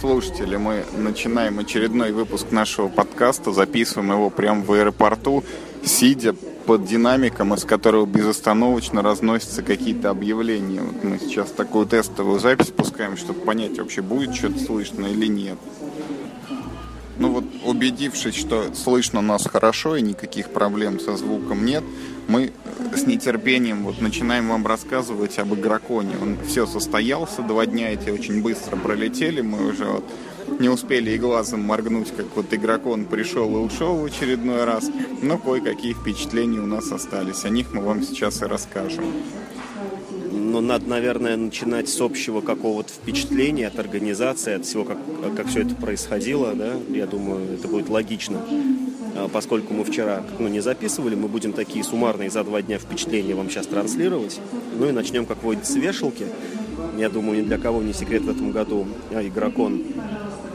[0.00, 5.44] слушатели, мы начинаем очередной выпуск нашего подкаста, записываем его прямо в аэропорту,
[5.84, 6.34] сидя
[6.64, 10.80] под динамиком, из которого безостановочно разносятся какие-то объявления.
[10.80, 15.58] Вот мы сейчас такую тестовую запись пускаем, чтобы понять, вообще будет что-то слышно или нет.
[17.18, 21.84] Ну вот, убедившись, что слышно нас хорошо и никаких проблем со звуком нет,
[22.30, 22.52] мы
[22.94, 26.14] с нетерпением вот начинаем вам рассказывать об игроконе.
[26.22, 30.04] Он все состоялся, два дня эти очень быстро пролетели, мы уже вот
[30.60, 34.88] не успели и глазом моргнуть, как вот игрокон пришел и ушел в очередной раз,
[35.22, 37.44] но кое-какие впечатления у нас остались.
[37.44, 39.04] О них мы вам сейчас и расскажем.
[40.30, 44.98] Но надо, наверное, начинать с общего какого-то впечатления от организации, от всего, как,
[45.36, 48.40] как все это происходило, да, я думаю, это будет логично.
[49.16, 53.34] А, поскольку мы вчера ну, не записывали, мы будем такие суммарные за два дня впечатления
[53.34, 54.40] вам сейчас транслировать.
[54.78, 56.26] Ну и начнем, как водится, с вешалки.
[56.96, 59.82] Я думаю, ни для кого не секрет в этом году а, игрокон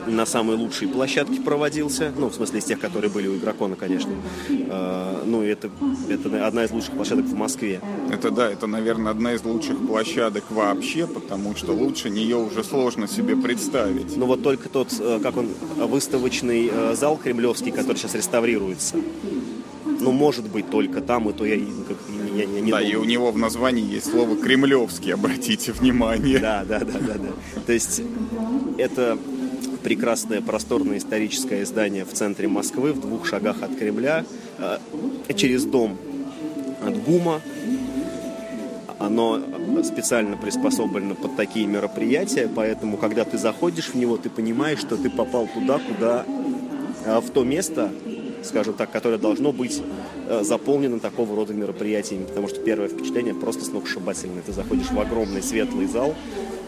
[0.07, 4.11] на самой лучшей площадке проводился, ну, в смысле из тех, которые были у Игрокона, конечно.
[4.49, 5.69] Э, ну, это,
[6.09, 7.81] это одна из лучших площадок в Москве.
[8.11, 13.07] Это, да, это, наверное, одна из лучших площадок вообще, потому что лучше нее уже сложно
[13.07, 14.15] себе представить.
[14.15, 18.97] Ну, вот только тот, э, как он, выставочный э, зал кремлевский, который сейчас реставрируется,
[19.99, 21.55] ну, может быть, только там, и то я,
[21.87, 21.97] как,
[22.35, 22.91] я, я не Да, думаю.
[22.93, 26.37] и у него в названии есть слово «кремлевский», обратите внимание.
[26.39, 27.61] Да, да, да, да, да.
[27.65, 28.01] То есть
[28.77, 29.17] это
[29.85, 34.25] прекрасное просторное историческое здание в центре Москвы, в двух шагах от Кремля,
[34.57, 34.79] э,
[35.35, 35.99] через дом
[36.83, 37.39] от ГУМа.
[38.97, 39.39] Оно
[39.83, 45.11] специально приспособлено под такие мероприятия, поэтому, когда ты заходишь в него, ты понимаешь, что ты
[45.11, 46.25] попал туда, куда
[47.05, 47.91] э, в то место,
[48.43, 49.83] скажем так, которое должно быть
[50.27, 54.41] э, заполнено такого рода мероприятиями, потому что первое впечатление просто сногсшибательное.
[54.41, 56.15] Ты заходишь в огромный светлый зал,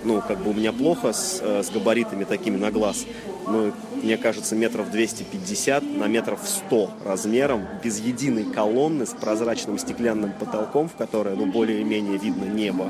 [0.04, 3.06] ну, как бы у меня плохо с, э, с габаритами такими на глаз,
[3.48, 10.32] но мне кажется, метров 250 на метров 100 размером, без единой колонны, с прозрачным стеклянным
[10.34, 12.90] потолком, в которое, ну, более-менее видно небо.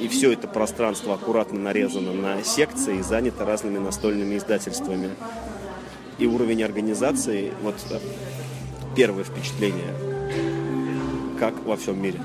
[0.00, 5.10] И, и все это пространство аккуратно нарезано на секции и занято разными настольными издательствами.
[6.18, 7.98] И уровень организации, вот э,
[8.94, 9.94] первое впечатление,
[11.38, 12.20] как во всем мире.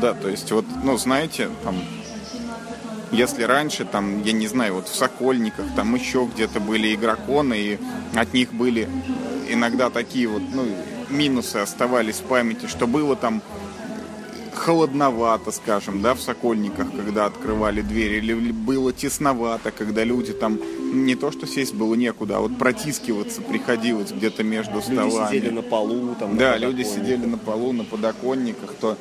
[0.00, 1.76] Да, то есть вот, ну, знаете, там,
[3.10, 7.78] если раньше, там, я не знаю, вот в Сокольниках, там еще где-то были игроконы, и
[8.14, 8.88] от них были
[9.48, 10.64] иногда такие вот, ну,
[11.10, 13.42] минусы оставались в памяти, что было там
[14.54, 20.58] холодновато, скажем, да, в Сокольниках, когда открывали двери, или было тесновато, когда люди там
[20.92, 25.10] не то что сесть было некуда, а вот протискиваться приходилось где-то между столами.
[25.10, 26.36] Люди сидели на полу, там.
[26.36, 28.96] Да, люди сидели на полу, на подоконниках, то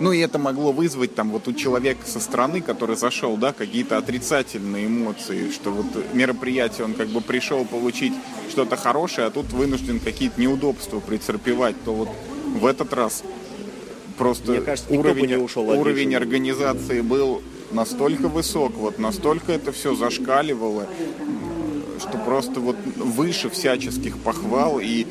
[0.00, 3.98] ну и это могло вызвать там вот у человека со стороны, который зашел, да, какие-то
[3.98, 8.14] отрицательные эмоции, что вот мероприятие, он как бы пришел получить
[8.48, 12.08] что-то хорошее, а тут вынужден какие-то неудобства претерпевать, то вот
[12.58, 13.22] в этот раз
[14.20, 17.42] просто Мне кажется, уровень, не ушел уровень организации был
[17.72, 20.86] настолько высок, вот настолько это все зашкаливало,
[21.98, 25.06] что просто вот выше всяческих похвал и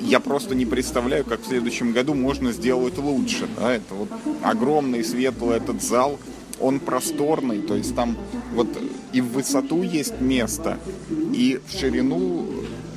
[0.00, 3.46] я просто не представляю, как в следующем году можно сделать лучше.
[3.56, 3.72] Да?
[3.72, 4.08] Это вот
[4.42, 6.18] огромный светлый этот зал,
[6.58, 8.16] он просторный, то есть там
[8.54, 8.66] вот
[9.12, 10.78] и в высоту есть место,
[11.10, 12.46] и в ширину,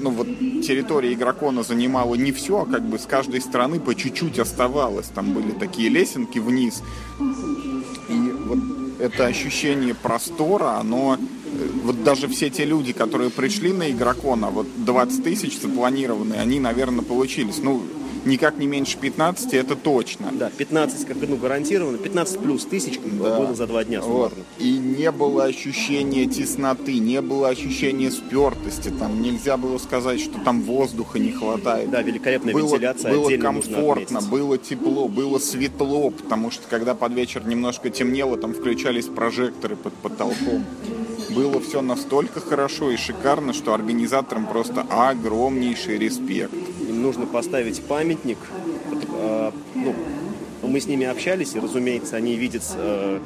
[0.04, 4.38] ну вот территория игрокона занимала не все, а как бы с каждой стороны по чуть-чуть
[4.38, 5.08] оставалось.
[5.08, 6.84] Там были такие лесенки вниз.
[8.10, 8.60] И вот
[9.00, 11.18] это ощущение простора, оно
[11.84, 17.04] вот даже все те люди, которые пришли на игрокона, вот 20 тысяч запланированные, они, наверное,
[17.04, 17.60] получились.
[17.60, 17.84] Ну,
[18.26, 20.32] никак не меньше 15, это точно.
[20.32, 23.40] Да, 15 как ну, гарантированно, 15 плюс тысяч да.
[23.40, 24.34] было за два дня Вот.
[24.60, 30.62] И не было ощущения тесноты, не было ощущения спертости, там нельзя было сказать, что там
[30.62, 31.90] воздуха не хватает.
[31.90, 37.46] Да, великолепная было, вентиляция Было комфортно, было тепло, было светло, потому что когда под вечер
[37.46, 40.66] немножко темнело, там включались прожекторы под потолком
[41.34, 46.54] было все настолько хорошо и шикарно, что организаторам просто огромнейший респект.
[47.04, 48.38] Нужно поставить памятник.
[49.18, 49.94] Э, ну,
[50.62, 53.20] мы с ними общались, и, разумеется, они видят э,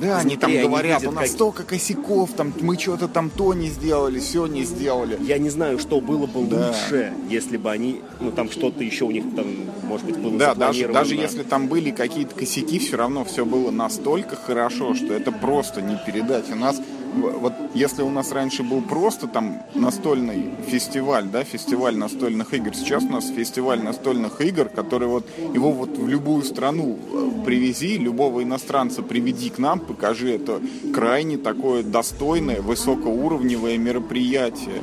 [0.00, 1.32] да, они там говорят, они у нас как...
[1.32, 5.18] столько косяков, там мы что-то там то не сделали, все не сделали.
[5.20, 6.68] Я не знаю, что было бы да.
[6.68, 9.46] лучше, если бы они, ну там что-то еще у них там,
[9.82, 13.72] может быть, было Да, даже, даже если там были какие-то косяки, все равно все было
[13.72, 16.48] настолько хорошо, что это просто не передать.
[16.52, 16.80] У нас
[17.18, 23.04] вот если у нас раньше был просто там настольный фестиваль, да, фестиваль настольных игр, сейчас
[23.04, 28.42] у нас фестиваль настольных игр, который вот его вот в любую страну э, привези, любого
[28.42, 30.60] иностранца приведи к нам, покажи это
[30.94, 34.82] крайне такое достойное, высокоуровневое мероприятие.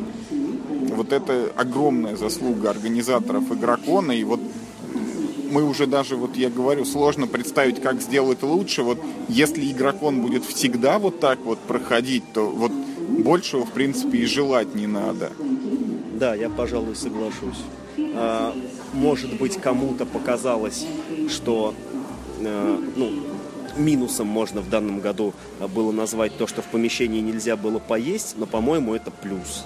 [0.96, 4.40] Вот это огромная заслуга организаторов Игрокона, и вот
[5.56, 8.84] мы уже даже, вот я говорю, сложно представить, как сделать лучше.
[8.84, 9.00] Вот
[9.30, 12.74] если игрокон будет всегда вот так вот проходить, то вот
[13.24, 15.32] большего, в принципе, и желать не надо.
[16.20, 17.62] Да, я, пожалуй, соглашусь.
[17.98, 18.54] А,
[18.92, 20.86] может быть, кому-то показалось,
[21.30, 21.74] что
[22.42, 23.12] а, ну,
[23.78, 25.34] минусом можно в данном году
[25.74, 29.64] было назвать то, что в помещении нельзя было поесть, но, по-моему, это плюс.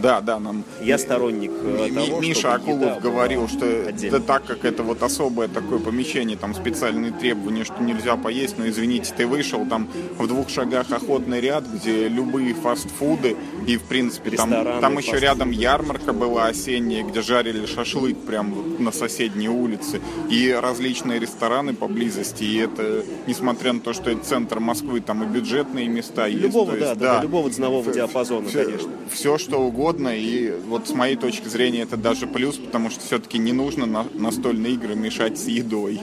[0.00, 0.64] Да, да, нам...
[0.80, 4.18] Я сторонник э, Ми- того, Миша Акулов еда говорил, что отдельно.
[4.18, 8.68] да так как это вот особое такое помещение, там специальные требования, что нельзя поесть, но
[8.68, 9.88] извините, ты вышел, там
[10.18, 13.36] в двух шагах охотный ряд, где любые фастфуды,
[13.66, 18.54] и в принципе там, Рестораны, там еще рядом ярмарка была осенняя, где жарили шашлык прямо
[18.54, 20.00] вот на соседней улице,
[20.30, 25.26] и различные рестораны поблизости, и это, несмотря на то, что это центр Москвы, там и
[25.26, 26.42] бюджетные места есть.
[26.42, 28.90] Любого, да, есть, да, да, любого ценового диапазона, все, конечно.
[29.10, 33.38] Все что угодно, и вот с моей точки зрения это даже плюс, потому что все-таки
[33.38, 36.00] не нужно на- настольные игры мешать с едой.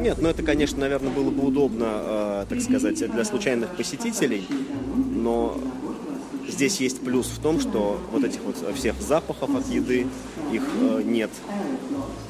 [0.00, 4.44] Нет, ну это, конечно, наверное, было бы удобно, э, так сказать, для случайных посетителей,
[5.14, 5.58] но
[6.48, 10.06] здесь есть плюс в том, что вот этих вот всех запахов от еды,
[10.52, 11.30] их э, нет.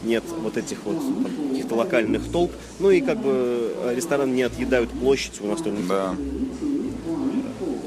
[0.04, 0.96] Нет вот этих вот
[1.50, 2.52] каких-то локальных толп.
[2.78, 6.14] Ну и как бы э, рестораны не отъедают площадь у настольных Да.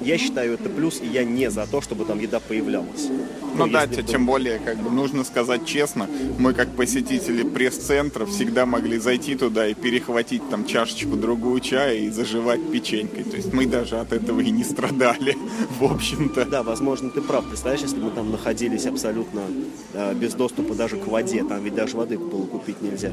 [0.04, 3.08] Я считаю это плюс, и я не за то, чтобы там еда появлялась.
[3.56, 6.08] Ну да, если те- бы- тем более, как бы нужно сказать честно,
[6.40, 12.10] мы как посетители пресс-центра всегда могли зайти туда и перехватить там чашечку другую чая и
[12.10, 13.24] заживать печенькой.
[13.26, 15.38] То есть мы даже от этого и не страдали,
[15.80, 16.46] в общем-то.
[16.46, 17.46] Да, возможно, ты прав.
[17.46, 19.42] Представляешь, если мы там находились абсолютно
[19.94, 23.12] э, без доступа даже к воде, там ведь даже воды было купить нельзя.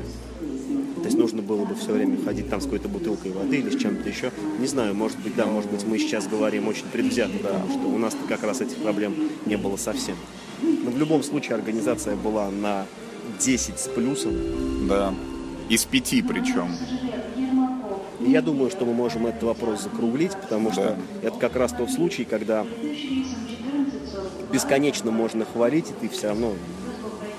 [0.98, 3.80] То есть нужно было бы все время ходить там с какой-то бутылкой воды или с
[3.80, 4.32] чем-то еще.
[4.58, 7.98] Не знаю, может быть, да, может быть, мы сейчас говорим очень предвзято, потому что у
[7.98, 9.14] нас как раз этих проблем
[9.46, 10.16] не было совсем.
[10.62, 12.86] Но в любом случае организация была на
[13.38, 14.34] 10 с плюсом.
[14.88, 15.14] Да.
[15.68, 16.74] Из пяти причем.
[18.20, 21.90] И я думаю, что мы можем этот вопрос закруглить, потому что это как раз тот
[21.90, 22.66] случай, когда
[24.52, 26.54] бесконечно можно хвалить, и ты все равно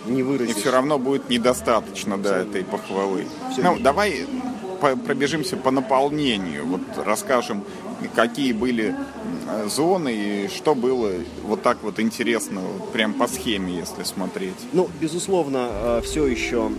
[0.10, 0.56] не И выразишь.
[0.56, 3.26] все равно будет недостаточно до этой похвалы.
[3.52, 4.26] Всё Ну, давай
[4.82, 6.66] по- пробежимся по наполнению.
[6.66, 7.64] Вот расскажем,
[8.16, 8.96] какие были
[9.48, 11.12] э, зоны и что было
[11.44, 12.62] вот так вот интересно,
[12.94, 14.56] прям по схеме, если смотреть.
[14.74, 16.70] Ну, безусловно, все еще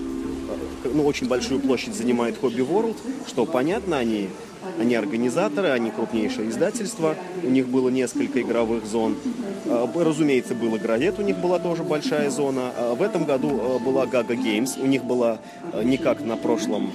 [0.84, 2.96] ну, очень большую площадь занимает Hobby World,
[3.28, 4.28] что понятно, они,
[4.78, 7.14] они организаторы, они крупнейшее издательство,
[7.44, 9.16] у них было несколько игровых зон.
[9.64, 12.72] Б- Разумеется, был игровед, у них была тоже большая зона.
[12.76, 15.38] А В этом году э, была Gaga Games, у них была
[15.82, 16.90] не как на прошлом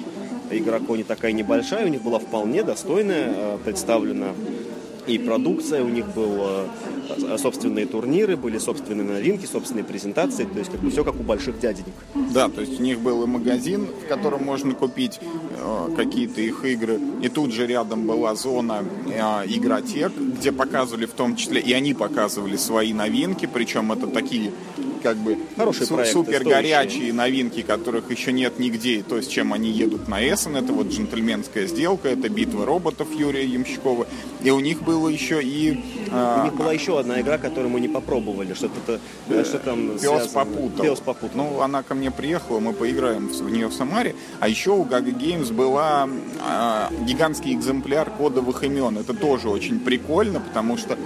[0.52, 4.28] игроконе такая небольшая, у них была вполне достойная, представлена
[5.08, 6.66] и продукция, у них были
[7.38, 11.60] собственные турниры, были собственные новинки, собственные презентации, то есть как бы все как у больших
[11.60, 11.94] дяденек.
[12.34, 16.64] Да, то есть у них был и магазин, в котором можно купить э, какие-то их
[16.66, 17.00] игры.
[17.22, 21.94] И тут же рядом была зона э, игротек, где показывали в том числе, и они
[21.94, 24.52] показывали свои новинки, причем это такие
[25.06, 26.54] как бы Хорошие проекты, супер стоящие.
[26.56, 29.04] горячие новинки, которых еще нет нигде.
[29.04, 33.46] То, с чем они едут на Эссен, это вот джентльменская сделка, это битва роботов Юрия
[33.46, 34.08] Ямщикова.
[34.42, 35.80] И у них было еще и
[36.12, 39.92] э, У них была еще одна игра, которую мы не попробовали, что-то э, что там
[39.92, 40.86] Пес связано- попутал.
[40.86, 41.38] Пес попутал.
[41.38, 44.16] Ну, она ко мне приехала, мы поиграем в нее в Самаре.
[44.40, 46.10] А еще у Gaga Games была
[46.42, 48.98] а, гигантский экземпляр кодовых имен.
[48.98, 50.98] Это тоже очень прикольно, потому что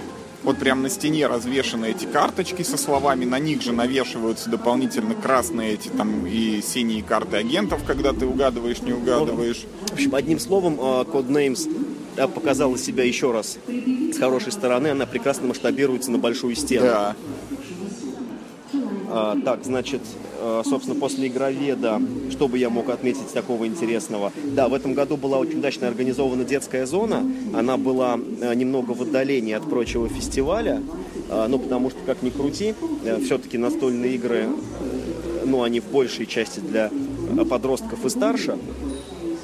[0.49, 5.73] вот прям на стене развешаны эти карточки со словами, на них же навешиваются дополнительно красные
[5.73, 9.65] эти там и синие карты агентов, когда ты угадываешь, не угадываешь.
[9.89, 11.69] В общем, одним словом, э, Codenames
[12.33, 14.87] показала себя еще раз с хорошей стороны.
[14.87, 16.87] Она прекрасно масштабируется на большую стену.
[16.87, 17.15] Да.
[19.11, 20.01] А, так, значит,
[20.39, 21.99] э, собственно, после игроведа,
[22.29, 24.31] что бы я мог отметить такого интересного?
[24.55, 27.23] Да, в этом году была очень удачно организована детская зона.
[27.53, 30.81] Она была э, немного в отдалении от прочего фестиваля.
[31.29, 32.75] А, Ну, потому что, как ни крути,
[33.25, 38.57] все-таки настольные игры, э, ну, они в большей части для э, подростков и старше.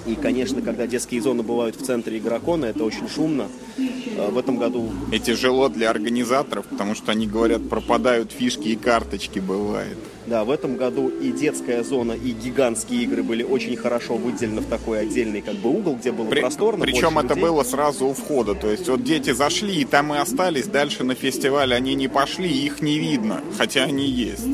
[0.06, 3.48] И, конечно, когда детские зоны бывают в центре игрокона, это очень шумно.
[3.78, 8.76] Э, В этом году И тяжело для организаторов, потому что они говорят, пропадают фишки и
[8.76, 9.98] карточки бывает.
[10.28, 14.66] Да, в этом году и детская зона, и гигантские игры были очень хорошо выделены в
[14.66, 16.84] такой отдельный как бы угол, где было При- просторно.
[16.84, 17.42] Причем это людей.
[17.44, 18.56] было сразу у входа.
[18.56, 20.68] То есть вот дети зашли, и там и остались.
[20.68, 24.46] Дальше на фестиваль они не пошли, их не видно, хотя они есть.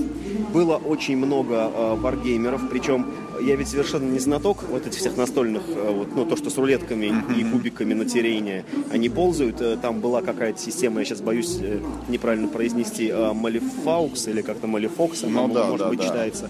[0.54, 3.08] Было очень много э, варгеймеров, причем
[3.42, 6.58] я ведь совершенно не знаток вот этих всех настольных, э, вот, ну, то, что с
[6.58, 7.40] рулетками mm-hmm.
[7.40, 9.62] и кубиками на террейне они ползают.
[9.62, 11.80] Э, там была какая-то система, я сейчас боюсь э,
[12.10, 16.06] неправильно произнести, э, Малифаукс или как-то Малифокс, она, ну, да, может да, быть, да.
[16.06, 16.50] читается.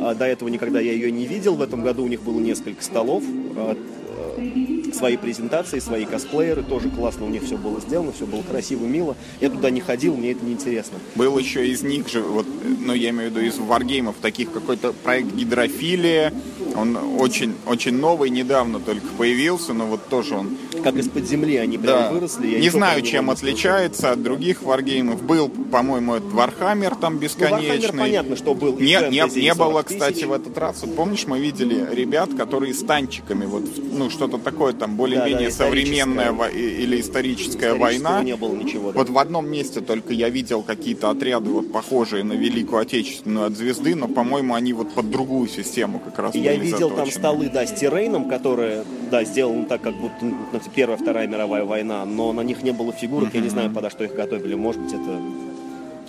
[0.00, 1.54] А, до этого никогда я ее не видел.
[1.54, 3.22] В этом году у них было несколько столов.
[3.56, 3.74] Э,
[4.94, 9.16] свои презентации, свои косплееры, тоже классно у них все было сделано, все было красиво, мило.
[9.40, 10.98] Я туда не ходил, мне это не интересно.
[11.14, 12.46] Был еще из них же, вот,
[12.80, 16.32] ну я имею в виду из варгеймов, таких какой-то проект Гидрофилия,
[16.76, 20.56] он очень, очень новый, недавно только появился, но вот тоже он...
[20.82, 22.10] Как из-под земли они прям да.
[22.10, 22.48] выросли.
[22.48, 25.22] Я не знаю, чем отличается от других варгеймов.
[25.22, 27.92] Был, по-моему, этот Warhammer там бесконечный.
[27.92, 28.78] Ну, понятно, что был.
[28.78, 30.82] Не, не, не было, кстати, в этот раз.
[30.82, 35.56] Вот помнишь, мы видели ребят, которые с танчиками, вот, ну, что-то такое там более-менее да,
[35.56, 38.20] да, современная во- или историческая война.
[38.24, 38.90] не было ничего.
[38.90, 38.98] Да.
[38.98, 43.56] Вот в одном месте только я видел какие-то отряды, вот похожие на Великую Отечественную от
[43.56, 46.96] звезды, но, по-моему, они вот под другую систему как раз Я видел заточены.
[46.96, 51.64] там столы, да, с террейном, которые, да, сделаны так, как будто ну, Первая, Вторая мировая
[51.64, 53.36] война, но на них не было фигурок, mm-hmm.
[53.36, 55.20] я не знаю, подо что их готовили, может быть, это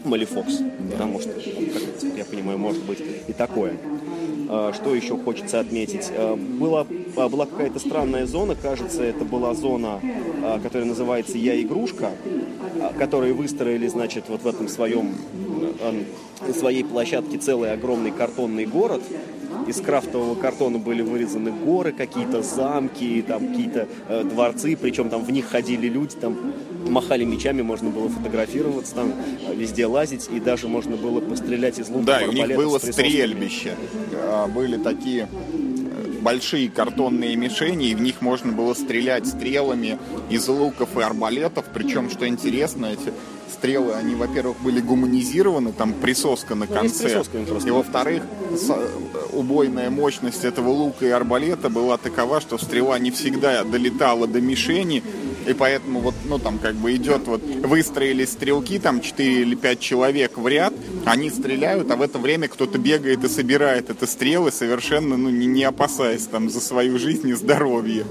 [0.03, 0.93] Малифокс, да.
[0.93, 3.73] потому что, как я понимаю, может быть и такое.
[4.49, 6.11] А, что еще хочется отметить?
[6.11, 6.85] А, была,
[7.15, 9.99] а, была какая-то странная зона, кажется, это была зона,
[10.61, 12.11] которая называется «Я игрушка»,
[12.97, 15.15] которые выстроили, значит, вот в этом своем,
[16.53, 19.01] своей площадке целый огромный картонный город,
[19.67, 25.31] из крафтового картона были вырезаны горы, какие-то замки, там какие-то э, дворцы, причем там в
[25.31, 26.53] них ходили люди, там
[26.89, 29.13] махали мечами, можно было фотографироваться, там
[29.55, 32.05] везде лазить, и даже можно было пострелять из лука.
[32.05, 33.75] Да, у них было стрельбище.
[34.13, 39.97] А, были такие э, большие картонные мишени, и в них можно было стрелять стрелами
[40.29, 41.65] из луков и арбалетов.
[41.73, 43.13] Причем, что интересно, эти
[43.51, 47.23] стрелы, они, во-первых, были гуманизированы, там присоска на ну, конце.
[47.65, 48.87] И, во-вторых, э,
[49.31, 55.03] убойная мощность этого лука и арбалета была такова, что стрела не всегда долетала до мишени,
[55.47, 59.79] и поэтому вот, ну, там как бы идет вот, выстроились стрелки, там 4 или 5
[59.79, 60.73] человек в ряд,
[61.05, 65.45] они стреляют, а в это время кто-то бегает и собирает это стрелы, совершенно, ну, не,
[65.45, 68.05] не опасаясь там за свою жизнь и здоровье.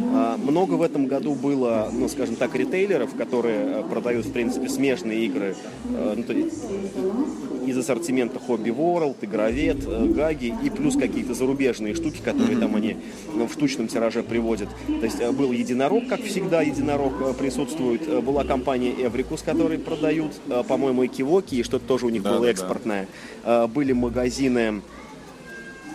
[0.00, 4.68] А, много в этом году было, ну, скажем так, ритейлеров, которые э, продают, в принципе,
[4.68, 11.94] смежные игры э, ну, из ассортимента Hobby World, Игровед, э, Гаги и плюс какие-то зарубежные
[11.94, 12.96] штуки, которые там они
[13.34, 14.68] ну, в штучном тираже приводят.
[14.86, 18.24] То есть был Единорог, как всегда, Единорог присутствует.
[18.24, 20.32] Была компания Эврикус, которые продают,
[20.68, 23.08] по-моему, и Кивоки, и что-то тоже у них да, было экспортное.
[23.44, 23.66] Да.
[23.66, 24.80] Были магазины Э,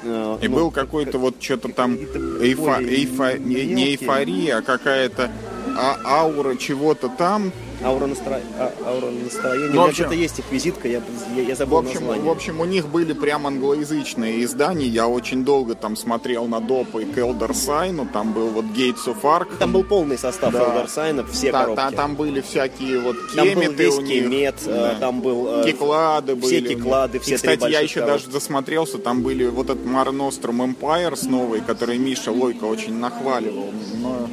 [0.04, 5.32] и ну, был какой-то вот что-то там эйфа, эйфа, не, не эйфория, а какая-то
[5.78, 7.52] а, аура чего-то там,
[7.84, 8.40] Аура, настро...
[8.60, 9.74] а, аура настроения.
[9.74, 11.02] Ну, у меня где-то есть их визитка, я,
[11.36, 12.24] я, я забыл в общем, название.
[12.24, 14.88] В общем, у них были прям англоязычные издания.
[14.88, 18.08] Я очень долго там смотрел на допы к Elder Sign.
[18.12, 19.48] Там был вот Gates of Ark.
[19.58, 20.86] Там был полный состав да.
[20.86, 21.82] Sign, все да, коробки.
[21.82, 24.24] Да, там были всякие вот кеметы Там был весь у них.
[24.24, 24.96] кемет, э, да.
[25.00, 25.62] там был...
[25.62, 26.46] Э, кеклады были.
[26.46, 28.26] Все кеклады, все И, кстати, я еще коробки.
[28.26, 33.72] даже засмотрелся, там были вот этот Mar Nostrum Empires новый, который Миша Лойко очень нахваливал.
[34.02, 34.30] Но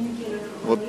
[0.65, 0.79] вот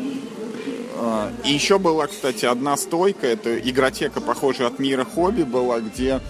[1.45, 6.21] и еще была, кстати, одна стойка, это игротека, похожая от мира хобби была, где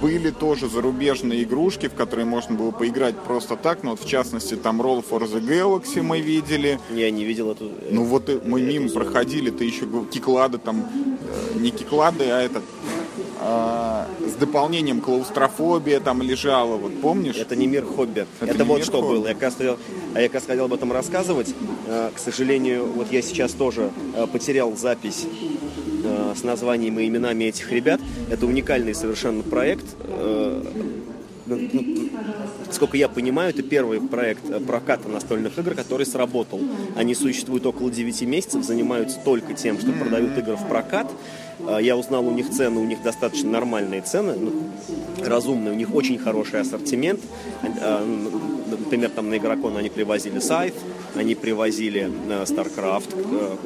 [0.00, 4.56] были тоже зарубежные игрушки, в которые можно было поиграть просто так, ну вот в частности
[4.56, 6.80] там Roll for the Galaxy мы видели.
[6.90, 7.70] Я не видел эту...
[7.90, 10.88] Ну вот мы мимо проходили, ты еще киклады там,
[11.54, 13.05] э, не киклады, а этот а,
[13.40, 17.36] с дополнением клаустрофобия там лежала, вот помнишь?
[17.36, 18.26] Это не мир хобби.
[18.40, 19.18] Это, это вот что хобби.
[19.18, 19.26] было.
[19.28, 19.78] Я как, раз хотел,
[20.14, 21.54] а я как раз хотел об этом рассказывать.
[21.86, 25.26] А, к сожалению, вот я сейчас тоже а, потерял запись
[26.36, 28.00] с названием и именами этих ребят.
[28.30, 29.86] Это уникальный совершенно проект.
[31.46, 32.08] Ну, ну,
[32.72, 36.60] сколько я понимаю, это первый проект проката настольных игр, который сработал.
[36.96, 41.10] Они существуют около 9 месяцев, занимаются только тем, что продают игры в прокат.
[41.66, 44.52] А, я узнал у них цены, у них достаточно нормальные цены, ну,
[45.24, 47.20] разумные, у них очень хороший ассортимент.
[47.80, 48.04] А,
[48.68, 50.74] например, там на Игрокон они привозили сайт,
[51.14, 53.56] они привозили э, StarCraft, э,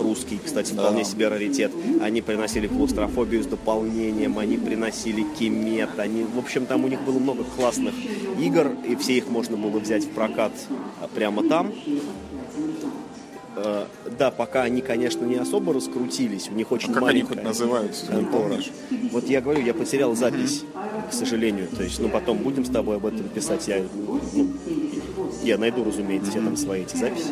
[0.00, 1.72] русский, кстати, вполне себе раритет.
[2.00, 7.18] Они приносили клаустрофобию с дополнением, они приносили кемет, они, в общем, там у них было
[7.18, 7.94] много классных
[8.40, 10.52] игр, и все их можно было взять в прокат
[11.14, 11.72] прямо там.
[13.60, 13.86] Э,
[14.18, 17.44] да, пока они, конечно, не особо раскрутились, у них очень а как маленькая они хоть
[17.44, 18.58] называются, контора.
[19.10, 20.64] Вот я говорю, я потерял запись,
[21.10, 21.66] к сожалению.
[21.68, 23.66] То есть, ну, потом будем с тобой об этом писать.
[23.66, 23.84] Я,
[24.34, 24.48] ну,
[25.42, 27.30] я найду, разумеется, все там свои эти записи.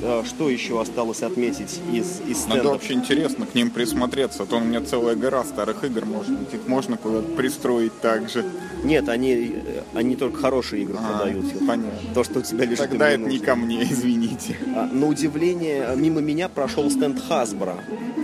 [0.00, 2.72] А, что еще осталось отметить из, из Надо стендов?
[2.72, 6.54] вообще интересно к ним присмотреться, а то у меня целая гора старых игр, может быть,
[6.54, 8.44] их можно куда-то пристроить также.
[8.84, 9.56] Нет, они,
[9.94, 11.46] они только хорошие игры А, продают.
[11.66, 12.14] понятно.
[12.14, 14.56] То, что у тебя лежит, Тогда это не ко мне, извините.
[14.76, 17.74] А, На удивление, мимо меня прошел стенд Hasbro.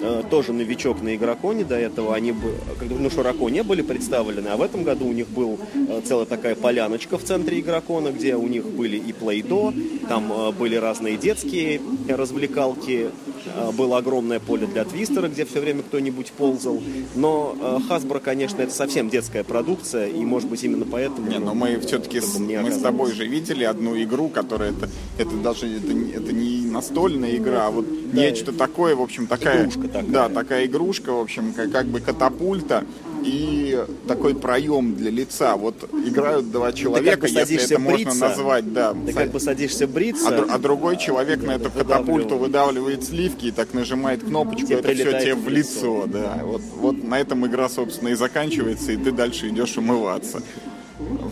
[0.05, 2.15] Э, Тоже новичок на Игроконе до этого.
[2.15, 5.29] Они бы, как бы, ну, широко не были представлены, а в этом году у них
[5.29, 10.31] был э, целая такая поляночка в центре Игрокона, где у них были и Play-Doh, там
[10.31, 13.11] э, были разные детские развлекалки,
[13.47, 16.83] э, было огромное поле для твистера, где все время кто-нибудь ползал.
[17.15, 21.31] Но э, Hasbro, конечно, это совсем детская продукция, и, может быть, именно поэтому...
[21.31, 25.35] Не, но мы все-таки с, мы с тобой же видели одну игру, которая это, это
[25.37, 29.89] даже это, это не настольная игра, а вот Да, нечто такое, в общем, такая, игрушка
[29.89, 30.03] такая.
[30.11, 32.85] да, такая игрушка, в общем, как, как бы катапульта
[33.25, 35.57] и такой проем для лица.
[35.57, 38.29] Вот играют два человека, бы если это можно бриться.
[38.29, 38.95] назвать, да.
[39.07, 43.03] Ты как бы садишься бриться, А, а другой человек на эту катапульту Выдавливает.
[43.05, 46.41] сливки и так нажимает кнопочку, Тебе это все тебе в в лицо, да.
[46.43, 50.43] Вот, вот на этом игра, собственно, и заканчивается, и ты дальше идешь умываться.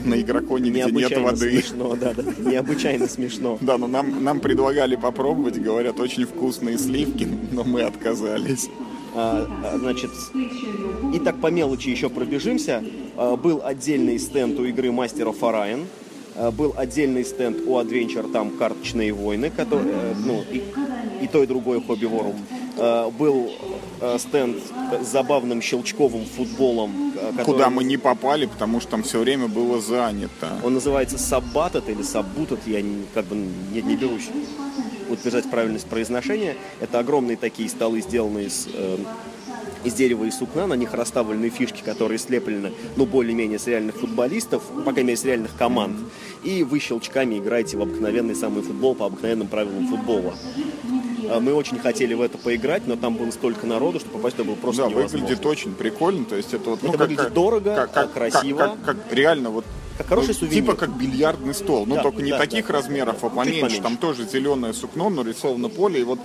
[0.05, 1.63] На игроконе, где нет воды.
[1.63, 3.59] смешно, да, да, необычайно смешно.
[3.61, 8.69] Да, но нам, нам предлагали попробовать, говорят, очень вкусные сливки, но мы отказались.
[9.15, 10.11] А, а, значит,
[11.15, 12.83] и так по мелочи еще пробежимся.
[13.17, 15.87] А, был отдельный стенд у игры of Orion.
[16.35, 20.63] А, был отдельный стенд у Adventure, там карточные войны, которые, э, ну, и,
[21.23, 22.37] и то, и другое Hobby World.
[22.79, 23.51] А, был
[24.19, 24.57] стенд
[25.03, 29.49] с забавным щелчковым футболом, э, который- Куда мы не попали, потому что там все время
[29.49, 30.49] было занято.
[30.65, 34.29] Он называется Саббатот или Саббутот, я не, как бы не, не берусь
[35.11, 36.57] утверждать правильность произношения.
[36.81, 38.97] Это огромные такие столы, сделанные из, э,
[39.85, 44.63] из дерева и сукна, на них расставлены фишки, которые слеплены, ну, более-менее с реальных футболистов,
[44.85, 45.97] по крайней мере, с реальных команд.
[46.45, 50.35] И вы щелчками играете в обыкновенный самый футбол по обыкновенным правилам футбола.
[51.37, 54.49] А Мы очень хотели в это поиграть, но там было столько народу, что попасть туда
[54.49, 55.19] было просто Да, невозможно.
[55.19, 56.25] выглядит очень прикольно.
[56.25, 58.59] То есть это вот, ну, Это как, выглядит как- дорого, как- как- красиво.
[58.59, 59.65] Как, как- как реально вот
[59.99, 60.63] Как хороший ну, сувенир.
[60.63, 61.87] Типа как бильярдный стол.
[61.87, 62.73] Ну, Да, только не да, таких да.
[62.75, 63.61] размеров, а Чуть поменьше.
[63.61, 63.83] поменьше.
[63.83, 66.01] Там тоже зеленое сукно, нарисовано поле.
[66.01, 66.19] И вот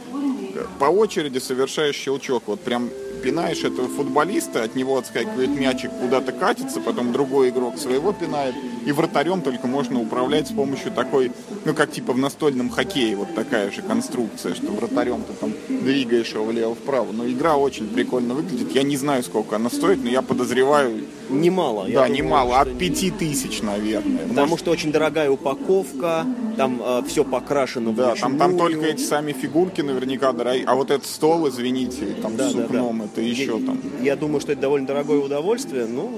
[0.56, 2.44] э, по очереди совершаешь щелчок.
[2.48, 2.90] Вот прям
[3.24, 8.56] пинаешь этого футболиста, от него отскакивает мячик, куда-то катится, потом другой игрок своего пинает.
[8.88, 11.34] И вратарем только можно управлять с помощью такой,
[11.66, 16.32] ну, как типа в настольном хоккее, вот такая же конструкция, что вратарем ты там двигаешь
[16.32, 17.12] его влево-вправо.
[17.12, 18.74] Но игра очень прикольно выглядит.
[18.74, 21.86] Я не знаю, сколько она стоит, но я подозреваю, Немало.
[21.86, 24.20] я да, думаю, немало, от пяти тысяч, наверное.
[24.20, 29.34] Потому Может, что очень дорогая упаковка, там все покрашено Да, там, там только эти сами
[29.34, 30.64] фигурки наверняка дорогие.
[30.66, 33.06] А вот этот стол, извините, там Да, с да, сукном, да.
[33.06, 36.10] это еще я, там, Я думаю, что это довольно дорогое удовольствие, ну,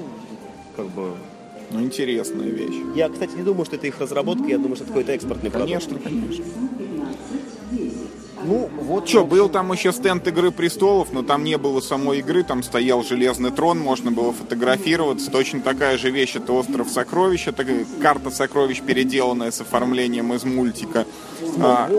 [0.75, 1.15] как бы...
[1.71, 2.75] ну, интересная вещь.
[2.95, 5.71] Я, кстати, не думаю, что это их разработка, я думаю, что это какой-то экспортный продукт.
[5.71, 6.45] Конечно, конечно.
[8.43, 12.43] Ну, вот Че, был там еще стенд Игры Престолов, но там не было самой игры,
[12.43, 15.29] там стоял железный трон, можно было фотографироваться.
[15.29, 17.65] Точно такая же вещь, это Остров Сокровищ, это
[18.01, 21.05] карта сокровищ, переделанная с оформлением из мультика.
[21.61, 21.89] А,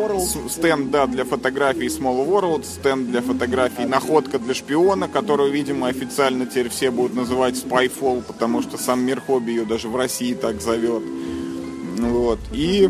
[0.49, 6.47] стенд, да, для фотографий Small World, стенд для фотографий Находка для шпиона, которую, видимо, официально
[6.47, 10.61] теперь все будут называть Spyfall, потому что сам мир хобби ее даже в России так
[10.61, 11.03] зовет.
[11.99, 12.39] Вот.
[12.53, 12.89] И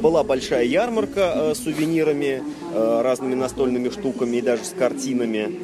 [0.00, 2.42] Была большая ярмарка э, с сувенирами,
[2.74, 5.60] разными настольными штуками и даже с картинами.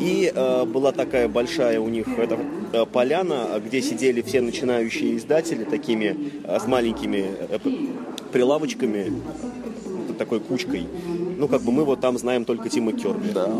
[0.00, 2.38] И э, была такая большая у них эта,
[2.72, 7.58] э, поляна, где сидели все начинающие издатели такими э, с маленькими э,
[8.32, 9.12] прилавочками,
[10.10, 10.86] э, такой кучкой.
[11.38, 13.30] Ну, как бы мы вот там знаем только Тима Керби.
[13.32, 13.50] да.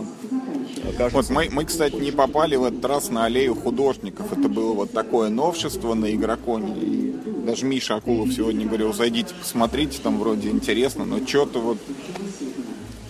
[0.99, 4.33] Кажется, Вот мы, мы, кстати, не попали в этот раз на аллею художников.
[4.33, 6.75] Это было вот такое новшество на игроконе.
[6.79, 7.15] И
[7.47, 11.79] даже Миша Акулов сегодня говорил, зайдите, посмотрите, там вроде интересно, но что-то вот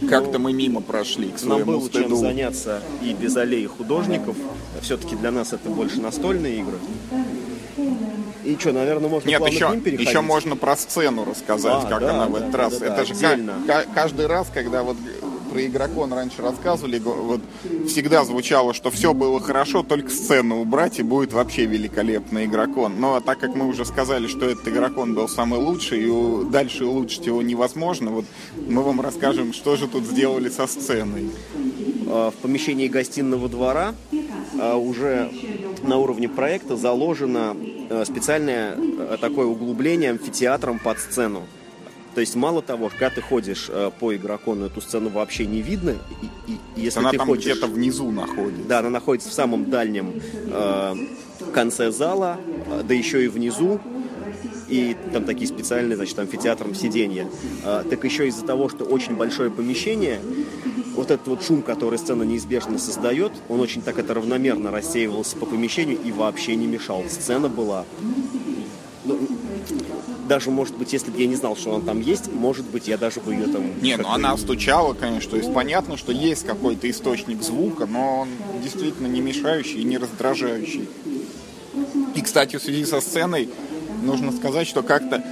[0.09, 2.17] как-то мы мимо прошли к нам было чем стыду.
[2.17, 4.37] заняться и без аллеи художников.
[4.83, 6.79] Все-таки для нас это больше настольные игры.
[8.45, 9.67] И что, наверное, можно Нет, еще,
[10.03, 12.73] еще можно про сцену рассказать, А, как да, она в да, этот да, раз.
[12.75, 13.53] да, да, Это же ка- отдельно.
[13.67, 14.97] ка- каждый раз, когда вот
[15.55, 17.41] про игрокон раньше рассказывали, вот
[17.87, 22.95] всегда звучало, что все было хорошо, только сцену убрать и будет вообще великолепный игрокон.
[22.99, 27.27] Но так как мы уже сказали, что этот игрокон был самый лучший и дальше улучшить
[27.27, 28.25] его невозможно, вот
[28.67, 31.31] мы вам расскажем, что же тут сделали со сценой.
[32.09, 33.95] А, в помещении гостиного двора
[34.61, 35.31] а, уже
[35.85, 37.57] на уровне проекта заложено
[37.91, 38.77] э, специальное
[39.21, 41.43] такое углубление амфитеатром под сцену.
[42.15, 45.97] То есть мало того, когда ты ходишь э, по игрокону, эту сцену вообще не видно.
[46.47, 47.45] И, и- и если Она ты там хочешь...
[47.45, 48.69] где-то внизу находится.
[48.69, 50.13] Да, она находится в самом дальнем
[50.47, 50.95] э,
[51.53, 53.81] конце зала, э, да еще и внизу.
[54.69, 57.27] и там такие специальные, значит, амфитеатром сиденья.
[57.65, 60.21] А, так еще из-за того, что очень большое помещение,
[60.97, 65.45] вот этот вот шум, который сцена неизбежно создает, он очень так это равномерно рассеивался по
[65.47, 67.05] помещению и вообще не мешал.
[67.09, 67.85] Сцена была
[70.29, 72.97] даже, может быть, если бы я не знал, что он там есть, может быть, я
[72.97, 73.81] даже бы ее там...
[73.81, 78.29] Не, ну она стучала, конечно, то есть понятно, что есть какой-то источник звука, но он
[78.63, 80.89] действительно не мешающий и не раздражающий.
[82.15, 83.49] И, кстати, в связи со сценой
[84.03, 85.25] нужно сказать, что как-то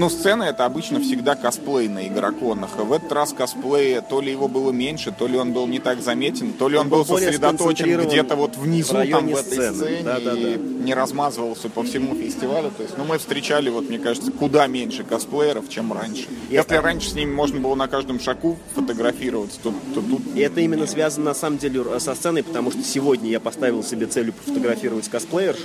[0.00, 2.70] ну, сцена это обычно всегда косплей на игроконах.
[2.78, 5.78] И в этот раз косплея то ли его было меньше, то ли он был не
[5.78, 9.52] так заметен, то ли он, он был сосредоточен где-то вот внизу, в там в этой
[9.52, 9.76] сцены.
[9.76, 10.84] сцене, да, да, и да.
[10.84, 12.70] не размазывался по всему фестивалю.
[12.74, 16.28] То есть, ну, мы встречали, вот, мне кажется, куда меньше косплееров, чем раньше.
[16.48, 16.80] И Если это...
[16.80, 20.22] раньше с ними можно было на каждом шагу фотографироваться, то, то тут...
[20.34, 24.06] И это именно связано, на самом деле, со сценой, потому что сегодня я поставил себе
[24.06, 25.58] целью пофотографировать косплеерш.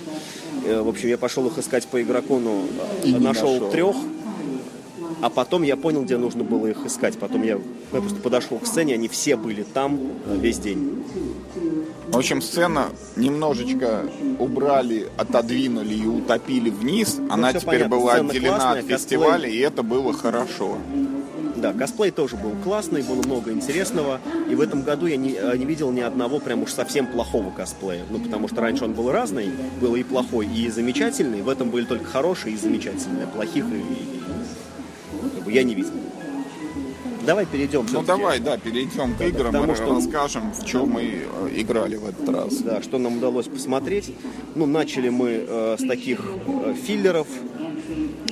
[0.65, 2.65] Э, в общем, я пошел их искать по игрокону,
[3.05, 3.95] и нашел, нашел трех,
[5.25, 7.17] а потом я понял, где нужно было их искать.
[7.17, 7.59] Потом я,
[7.93, 11.03] я просто подошел к сцене, они все были там весь день.
[12.09, 14.03] В общем, сцена немножечко
[14.37, 17.15] убрали, отодвинули и утопили вниз.
[17.17, 17.97] Ну, Она теперь понятно.
[17.97, 19.55] была сцена отделена классная, от фестиваля, косплей...
[19.55, 20.77] и это было хорошо.
[21.55, 24.19] Да, косплей тоже был классный, было много интересного.
[24.47, 27.49] И в этом году я не, э, не видел ни одного прям уж совсем плохого
[27.49, 28.03] косплея.
[28.11, 29.49] Ну, потому что раньше он был разный,
[29.81, 31.41] был и плохой, и замечательный.
[31.41, 33.25] В этом были только хорошие и замечательные.
[33.25, 34.24] Плохих и,
[35.45, 35.91] бы я не видел.
[37.25, 37.85] Давай перейдем.
[37.91, 39.95] Ну давай, да, перейдем к играм потому что...
[39.95, 42.57] расскажем, в чем мы э, играли в этот раз.
[42.57, 44.11] Да, что нам удалось посмотреть.
[44.53, 47.27] Ну, начали мы э, с таких э, филлеров,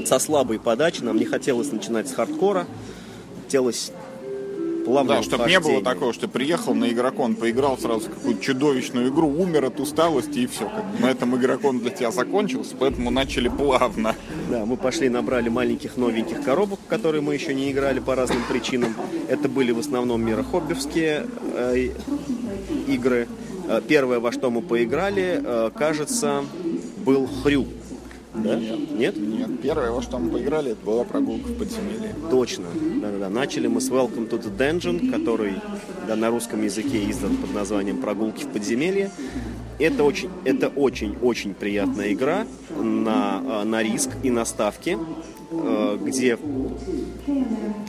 [0.06, 1.02] со слабой подачи.
[1.02, 2.68] Нам не хотелось начинать с хардкора.
[3.44, 3.92] Хотелось
[4.86, 9.28] плавное Да, чтобы не было такого, что приехал на игрокон, поиграл сразу какую-то чудовищную игру,
[9.28, 10.66] умер от усталости и все.
[10.66, 14.16] Как на этом игрокон для тебя закончился, поэтому начали плавно.
[14.54, 18.94] Да, мы пошли, набрали маленьких новеньких коробок, которые мы еще не играли по разным причинам.
[19.28, 21.90] Это были в основном мирохоббевские э,
[22.88, 23.28] игры.
[23.68, 26.44] Э, первое, во что мы поиграли, э, кажется,
[27.04, 27.66] был Хрю.
[28.36, 28.56] Да?
[28.56, 28.92] Нет.
[28.92, 29.18] Нет?
[29.18, 29.62] Нет.
[29.64, 32.14] Первое, во что мы поиграли, это была прогулка в подземелье.
[32.30, 32.66] Точно.
[33.02, 33.30] Да-да-да.
[33.30, 35.56] Начали мы с Welcome to the Dungeon, который
[36.08, 39.10] да, на русском языке издан под названием «Прогулки в подземелье».
[39.80, 42.46] Это очень, это очень-очень приятная игра
[42.78, 44.98] на, а, на риск и на ставки,
[45.52, 46.38] э, где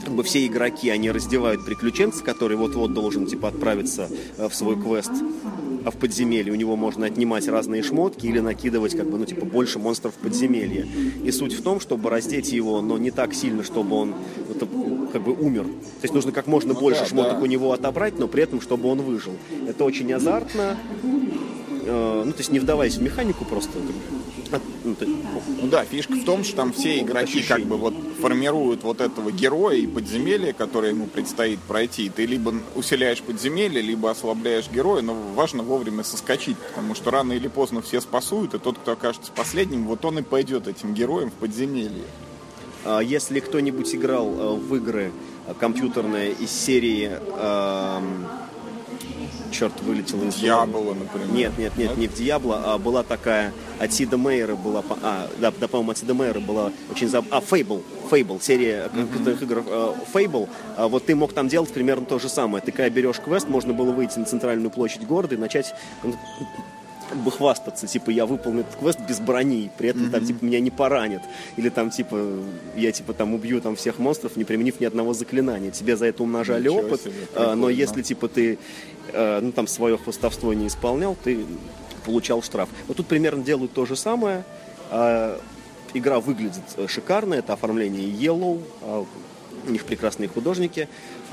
[0.03, 4.75] как бы все игроки, они раздевают приключенца, который вот-вот должен типа отправиться э, в свой
[4.81, 5.11] квест
[5.85, 6.51] а в подземелье.
[6.51, 10.17] У него можно отнимать разные шмотки или накидывать как бы, ну, типа, больше монстров в
[10.17, 10.87] подземелье.
[11.23, 14.15] И суть в том, чтобы раздеть его, но не так сильно, чтобы он
[14.49, 14.67] это,
[15.13, 15.65] как бы умер.
[15.65, 17.43] То есть нужно как можно ну, больше да, шмоток да.
[17.43, 19.33] у него отобрать, но при этом, чтобы он выжил.
[19.67, 20.75] Это очень азартно.
[21.85, 23.77] Э, ну, то есть не вдаваясь в механику просто.
[24.83, 24.95] Ну,
[25.61, 29.31] ну да, фишка в том, что там все игроки как бы вот формируют вот этого
[29.31, 32.09] героя и подземелье, которое ему предстоит пройти.
[32.09, 37.47] Ты либо усиляешь подземелье, либо ослабляешь героя, но важно вовремя соскочить, потому что рано или
[37.47, 41.33] поздно все спасуют, и тот, кто окажется последним, вот он и пойдет этим героем в
[41.33, 42.03] подземелье.
[42.83, 45.11] А если кто-нибудь играл э, в игры
[45.47, 48.27] э, компьютерные из серии эм,
[49.51, 51.27] черт, вылетел из Дьявола, например.
[51.31, 55.51] Нет, нет, нет, не в Диабло, а была такая от Сида Мейера была, а, да,
[55.59, 57.25] да по-моему, от Сида Мейера была очень заб...
[57.31, 60.49] А, Fable, Fable, серия компьютерных игр э, Fable.
[60.77, 62.63] А вот ты мог там делать примерно то же самое.
[62.63, 65.73] Ты когда берешь квест, можно было выйти на центральную площадь города и начать
[67.09, 70.11] как бы хвастаться, типа, я выполнил этот квест без брони, при этом mm-hmm.
[70.11, 71.21] там, типа, меня не поранят,
[71.57, 72.17] или там, типа,
[72.75, 75.71] я, типа, там убью там всех монстров, не применив ни одного заклинания.
[75.71, 78.57] Тебе за это умножали Ничего опыт, себе, а, но если, типа, ты,
[79.13, 81.45] а, ну, там, свое хвостовство не исполнял, ты
[82.05, 82.69] получал штраф.
[82.87, 84.43] Вот тут примерно делают то же самое.
[84.91, 85.39] А,
[85.93, 89.05] игра выглядит э, шикарно, это оформление Yellow, а,
[89.67, 90.87] у них прекрасные художники.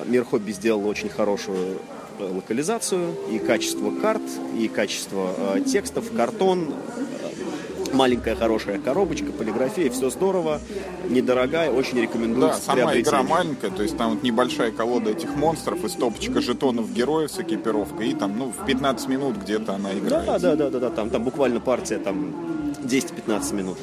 [0.07, 1.79] Мир Хобби сделал очень хорошую
[2.21, 4.23] локализацию, и качество карт,
[4.59, 10.61] и качество э, текстов, картон, э, маленькая хорошая коробочка, полиграфия, все здорово,
[11.09, 12.49] недорогая, очень рекомендую.
[12.49, 16.93] Да, сама игра маленькая, то есть там вот небольшая колода этих монстров и стопочка жетонов
[16.93, 20.27] героев с экипировкой, и там, ну, в 15 минут где-то она играет.
[20.27, 22.35] Да, да, да, да, да, там, там буквально партия там
[22.83, 23.79] 10-15 минут.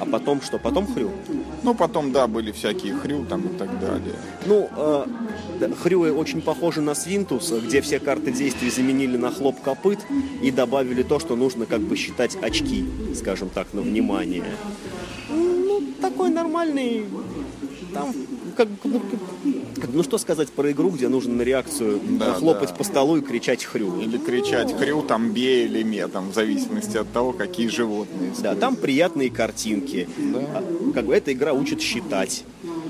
[0.00, 0.58] А потом что?
[0.58, 1.10] Потом хрю?
[1.62, 4.16] Ну, потом, да, были всякие хрю там и так далее.
[4.46, 5.04] Ну, э,
[5.70, 10.00] хрюи очень похожи на свинтус, где все карты действий заменили на хлоп копыт
[10.42, 14.44] и добавили то, что нужно как бы считать очки, скажем так, на внимание.
[15.30, 17.04] Ну, такой нормальный...
[17.92, 18.14] Там
[18.56, 19.00] как, ну,
[19.92, 22.74] Ну что сказать про игру, где нужно на реакцию Да, хлопать да.
[22.74, 24.00] по столу и кричать хрю.
[24.00, 28.32] Или кричать хрю, там, бей или ме, там, в зависимости от того, какие животные.
[28.42, 30.08] Да, там приятные картинки.
[30.16, 30.38] Да.
[30.54, 32.44] А, Как бы эта игра учит считать.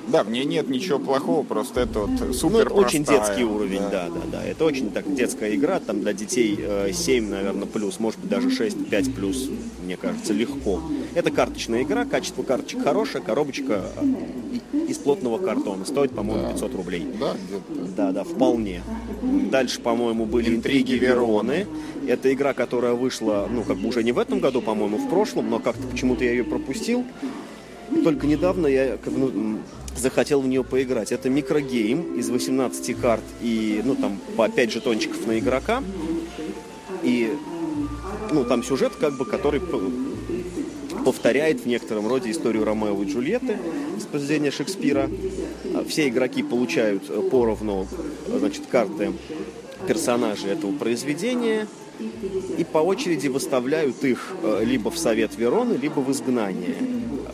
[0.09, 3.45] Да, в ней нет ничего плохого, просто это вот Ну, супер это очень простая, детский
[3.45, 4.09] уровень, да.
[4.09, 8.21] да, да, Это очень так детская игра, там для детей э, 7, наверное, плюс, может
[8.21, 9.49] быть даже 6, 5 плюс,
[9.85, 10.83] мне кажется, легко.
[11.15, 17.07] Это карточная игра, качество карточек хорошее, коробочка э, из плотного картона, стоит, по-моему, 500 рублей.
[17.19, 17.37] Да.
[17.97, 18.83] Да, да, вполне.
[19.23, 21.67] Дальше, по-моему, были Интриги интриги Вероны.
[22.07, 25.51] Это игра, которая вышла, ну, как бы уже не в этом году, по-моему, в прошлом,
[25.51, 27.05] но как-то почему-то я ее пропустил.
[28.05, 29.59] Только недавно я ну,
[29.97, 31.13] захотел в нее поиграть.
[31.13, 35.83] Это микрогейм из 18 карт и, ну, там, по 5 жетончиков на игрока.
[37.03, 37.33] И,
[38.31, 39.61] ну, там сюжет, как бы, который
[41.05, 43.59] повторяет в некотором роде историю Ромео и Джульетты
[43.97, 45.11] из произведения Шекспира.
[45.89, 47.89] Все игроки получают э, поровну
[48.29, 49.13] э, значит, карты
[49.87, 51.67] персонажей этого произведения
[52.59, 56.77] и по очереди выставляют их э, либо в Совет Вероны, либо в изгнание.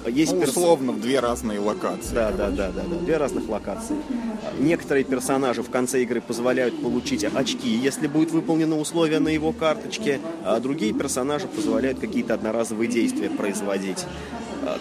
[0.09, 2.15] Есть Ну, перс- условно, две разные локации.
[2.15, 2.97] да, да, да, да, да.
[2.97, 3.97] Две разных локации.
[4.59, 10.21] Некоторые персонажи в конце игры позволяют получить очки, если будет выполнено условие на его карточке,
[10.45, 14.05] а другие персонажи позволяют какие-то одноразовые действия производить.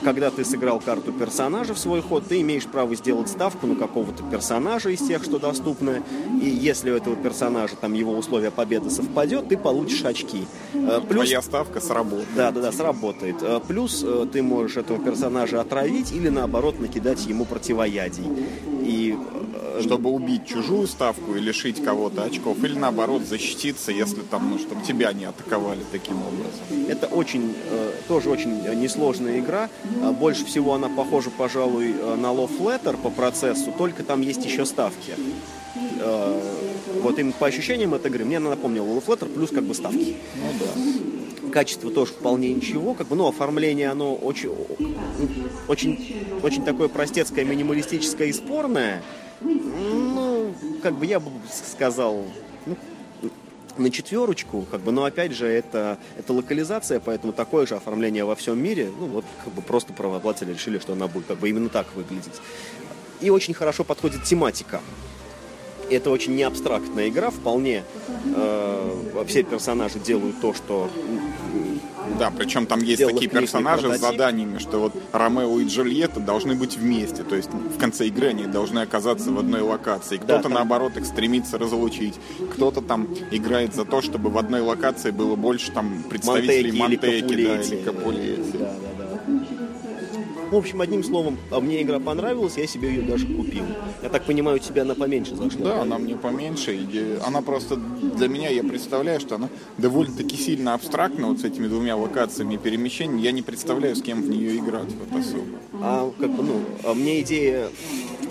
[0.04, 4.24] Когда ты сыграл карту персонажа в свой ход, ты имеешь право сделать ставку на какого-то
[4.24, 6.04] персонажа из тех, что доступны.
[6.42, 10.46] И если у этого персонажа там его условие победы совпадет, ты получишь очки.
[10.74, 12.28] А, Плюс Твоя ставка сработает.
[12.36, 13.38] да, да, да, сработает.
[13.42, 18.26] Э, Плюс э, ты можешь этого персонажа отравить или наоборот накидать ему противоядий.
[18.88, 19.18] И
[19.54, 24.58] э, Чтобы убить чужую ставку и лишить кого-то очков, или наоборот защититься, если там, ну,
[24.58, 26.90] чтобы тебя не атаковали таким образом.
[26.90, 29.70] это очень, э, тоже очень э, несложная игра.
[30.20, 35.14] Больше всего она похожа, пожалуй, на Love Letter по процессу, только там есть еще ставки.
[37.02, 40.16] Вот именно по ощущениям этой игры мне она напомнила Love Letter плюс как бы ставки.
[40.36, 41.52] Ну да.
[41.52, 44.52] качество тоже вполне ничего, как бы, ну, оформление, оно очень,
[45.68, 49.02] очень, очень такое простецкое, минималистическое и спорное.
[49.42, 52.26] Ну, как бы я бы сказал,
[52.66, 52.76] ну,
[53.78, 58.36] на четверочку, как бы, но опять же, это, это локализация, поэтому такое же оформление во
[58.36, 61.70] всем мире, ну, вот, как бы, просто правообладатели решили, что она будет, как бы, именно
[61.70, 62.42] так выглядеть.
[63.22, 64.82] И очень хорошо подходит тематика.
[65.90, 67.84] Это очень не абстрактная игра, вполне
[68.36, 70.90] э, все персонажи делают то, что
[72.20, 76.56] Да, причем там есть Сделал такие персонажи с заданиями, что вот Ромео и Джульетта должны
[76.56, 77.24] быть вместе.
[77.24, 80.18] То есть в конце игры они должны оказаться в одной локации.
[80.18, 82.16] Кто-то, там- наоборот, их стремится разлучить.
[82.54, 87.48] Кто-то там играет за то, чтобы в одной локации было больше там представителей Монтеки или
[87.48, 87.76] Монтеки, да, Капулетти.
[87.76, 88.58] или Капулетти.
[88.58, 88.97] Да, да, да.
[90.52, 93.66] В общем, одним словом, а мне игра понравилась, я себе ее даже купил.
[94.02, 95.62] Я так понимаю, у тебя она поменьше зашла.
[95.62, 96.74] Да, она мне поменьше.
[96.74, 101.68] и Она просто для меня, я представляю, что она довольно-таки сильно абстрактна вот с этими
[101.68, 103.22] двумя локациями перемещений.
[103.22, 105.58] Я не представляю, с кем в нее играть вот особо.
[105.82, 107.68] А как бы, ну, а мне идея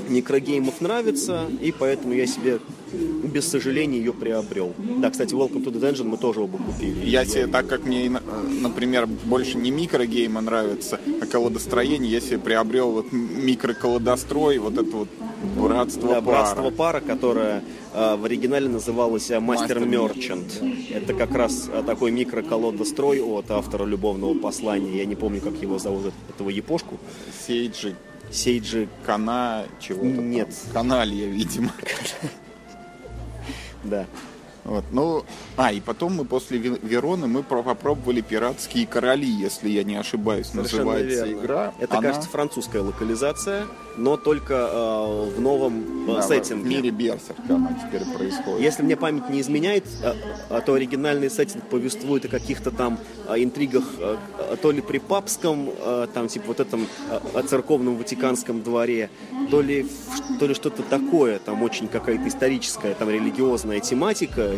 [0.09, 2.61] микрогеймов нравится, и поэтому я себе
[3.25, 4.73] без сожаления ее приобрел.
[4.79, 7.05] Да, кстати, Welcome to the Dungeon мы тоже оба купили.
[7.05, 8.11] Я себе, так как мне, э,
[8.61, 15.09] например, больше не микрогеймы нравятся, а колодостроение, я себе приобрел вот микроколодострой, вот это вот
[15.57, 16.23] братство Да, пара.
[16.23, 17.63] братство пара, которое
[17.95, 20.61] э, в оригинале называлось э, Мастер Мерчант.
[20.91, 24.99] Это как раз э, такой микроколодострой от автора любовного послания.
[24.99, 26.99] Я не помню, как его зовут, этого япошку.
[27.47, 27.97] Сейджи,
[28.31, 30.07] Сейджи, Кана, чего-то.
[30.07, 30.49] Нет.
[30.73, 31.73] Каналья, видимо.
[33.85, 34.07] да.
[34.67, 35.25] Вот, ну,
[35.57, 40.49] а, и потом мы после Вероны мы про- попробовали «Пиратские короли», если я не ошибаюсь,
[40.49, 41.41] Совершенно называется верно.
[41.41, 41.75] игра.
[41.79, 46.63] Это, Она, кажется, французская локализация, но только э, в новом э, да, сеттинге.
[46.63, 48.61] в мире Берсерка она теперь происходит.
[48.61, 50.17] Если мне память не изменяет, а,
[50.51, 52.99] а то оригинальный сеттинг повествует о каких-то там
[53.29, 58.63] а, интригах, а, то ли при папском, а, там типа вот этом а, церковном Ватиканском
[58.63, 59.11] дворе,
[59.51, 59.87] то ли,
[60.41, 64.56] то ли что-то такое, там очень какая-то историческая, там религиозная тематика.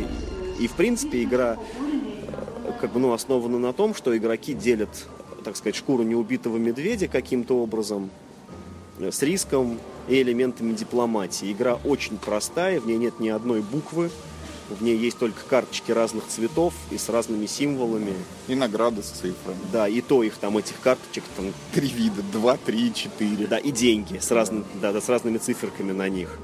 [0.59, 5.07] И, в принципе игра э, как бы, ну, основана на том, что игроки делят,
[5.45, 8.11] так сказать, шкуру неубитого медведя каким-то образом,
[8.99, 11.53] э, с риском и элементами дипломатии.
[11.53, 14.11] Игра очень простая, в ней нет ни одной буквы,
[14.69, 18.13] в ней есть только карточки разных цветов и с разными символами.
[18.49, 19.59] И награды с цифрами.
[19.73, 23.47] Да, и то их там, этих карточек, там, Три вида, два, три, четыре.
[23.47, 26.39] да, и деньги с, разным, да, да, с разными циферками на них.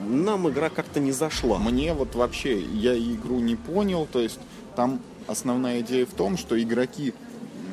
[0.00, 1.58] Нам игра как-то не зашла.
[1.58, 4.40] Мне вот вообще, я игру не понял, то есть
[4.76, 7.14] там основная идея в том, что игроки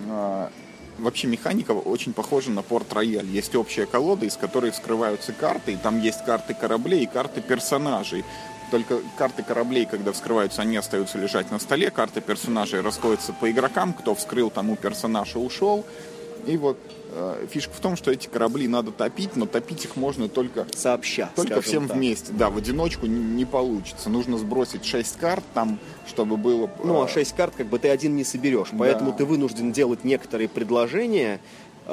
[0.09, 0.51] а,
[0.99, 3.27] вообще механика очень похожа на порт рояль.
[3.27, 8.23] Есть общая колода, из которой вскрываются карты, и там есть карты кораблей и карты персонажей.
[8.71, 13.93] Только карты кораблей, когда вскрываются, они остаются лежать на столе, карты персонажей расходятся по игрокам,
[13.93, 15.85] кто вскрыл, тому персонаж и ушел.
[16.45, 16.96] И вот э,
[17.49, 21.29] фишка в том, что эти корабли надо топить, но топить их можно только сообща.
[21.35, 21.97] Только всем так.
[21.97, 22.33] вместе.
[22.33, 24.09] Да, в одиночку не, получится.
[24.09, 26.69] Нужно сбросить 6 карт там, чтобы было.
[26.83, 28.69] Ну, а 6 карт как бы ты один не соберешь.
[28.71, 28.77] Да.
[28.79, 31.39] Поэтому ты вынужден делать некоторые предложения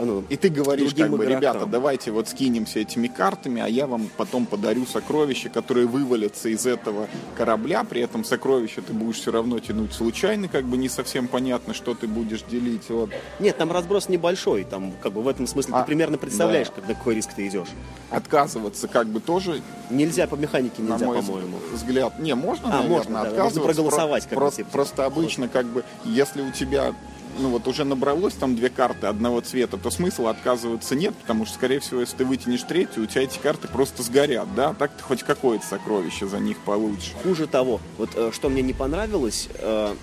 [0.02, 1.38] ну, и ты говоришь, как бы, игрокам.
[1.38, 6.66] ребята, давайте вот скинемся этими картами, а я вам потом подарю сокровища, которые вывалятся из
[6.66, 7.84] этого корабля.
[7.84, 11.94] При этом сокровища ты будешь все равно тянуть случайно, как бы не совсем понятно, что
[11.94, 12.88] ты будешь делить.
[12.88, 13.10] Вот.
[13.38, 14.64] Нет, там разброс небольшой.
[14.64, 16.74] Там как бы в этом смысле а, ты примерно представляешь, да.
[16.74, 17.68] когда какой риск ты идешь.
[18.10, 19.62] Отказываться как бы тоже.
[19.90, 21.58] Нельзя по механике нельзя, по-моему.
[21.72, 22.18] Взгляд.
[22.18, 23.60] Не, можно, а, наверное, можно, отказываться.
[23.60, 24.28] Можно проголосовать.
[24.28, 26.94] Про, просто, просто обычно, как бы, если у тебя
[27.38, 31.54] ну вот уже набралось там две карты одного цвета, то смысла отказываться нет, потому что,
[31.54, 34.96] скорее всего, если ты вытянешь третью, у тебя эти карты просто сгорят, да, а так
[34.96, 37.12] ты хоть какое-то сокровище за них получишь.
[37.22, 39.94] Хуже того, вот э, что мне не понравилось, э,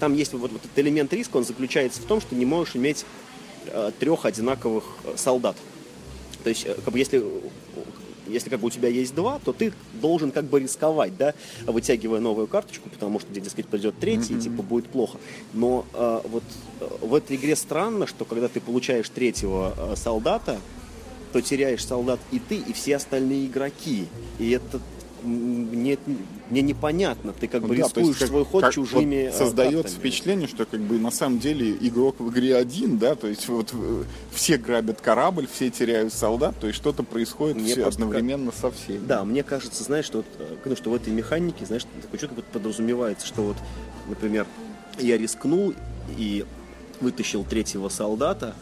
[0.00, 3.04] там есть вот, вот этот элемент риска, он заключается в том, что не можешь иметь
[3.66, 4.84] э, трех одинаковых
[5.16, 5.56] солдат.
[6.44, 7.24] То есть, как бы если
[8.28, 11.34] если как бы у тебя есть два, то ты должен как бы рисковать, да,
[11.66, 14.38] вытягивая новую карточку, потому что, дескать, придет третий, mm-hmm.
[14.38, 15.18] и типа будет плохо.
[15.52, 16.44] Но э, вот
[16.80, 20.60] э, в этой игре странно, что когда ты получаешь третьего э, солдата,
[21.32, 24.06] то теряешь солдат и ты, и все остальные игроки.
[24.38, 24.80] И это
[25.28, 25.98] мне,
[26.50, 27.32] мне непонятно.
[27.32, 29.98] Ты как бы да, рискуешь есть, как, свой ход как, чужими вот Создается картами.
[29.98, 33.70] впечатление, что как бы на самом деле игрок в игре один, да, то есть вот
[33.72, 38.60] э, все грабят корабль, все теряют солдат, то есть что-то происходит мне все одновременно как...
[38.60, 39.06] со всеми.
[39.06, 40.26] Да, мне кажется, знаешь, что, вот,
[40.64, 41.86] ну, что в этой механике, знаешь,
[42.16, 43.56] что-то вот подразумевается, что вот,
[44.08, 44.46] например,
[44.98, 45.74] я рискнул
[46.16, 46.44] и
[47.00, 48.54] вытащил третьего солдата,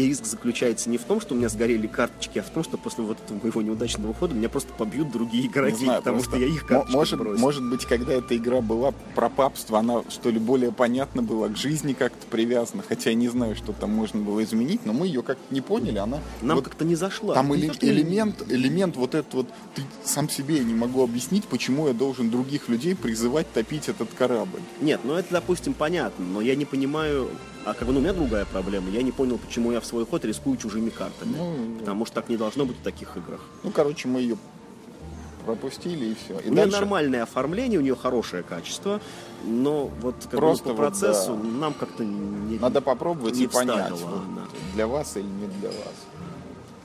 [0.00, 2.76] и риск заключается не в том, что у меня сгорели карточки, а в том, что
[2.78, 6.46] после вот этого моего неудачного хода меня просто побьют другие игроки, знаю, потому что я
[6.46, 7.40] их карточки может, бросил.
[7.40, 11.56] Может быть, когда эта игра была про папство, она что ли более понятна была, к
[11.56, 15.22] жизни как-то привязана, хотя я не знаю, что там можно было изменить, но мы ее
[15.22, 16.18] как-то не поняли, она...
[16.42, 17.34] Нам вот, как-то не зашла.
[17.34, 21.94] Там эле- элемент, элемент вот этот вот, ты сам себе не могу объяснить, почему я
[21.94, 24.60] должен других людей призывать топить этот корабль.
[24.80, 27.28] Нет, ну это, допустим, понятно, но я не понимаю,
[27.64, 28.90] а как бы ну, у меня другая проблема.
[28.90, 31.36] Я не понял, почему я в свой ход рискую чужими картами.
[31.36, 33.40] Ну, потому что так не должно быть в таких играх.
[33.62, 34.36] Ну, короче, мы ее
[35.44, 36.38] пропустили и все.
[36.40, 36.70] И у дальше...
[36.70, 39.00] нее нормальное оформление, у нее хорошее качество,
[39.44, 41.58] но вот как Просто по процессу вот, да.
[41.58, 44.42] нам как-то не Надо попробовать не и понять, вот, да.
[44.74, 45.94] для вас или не для вас.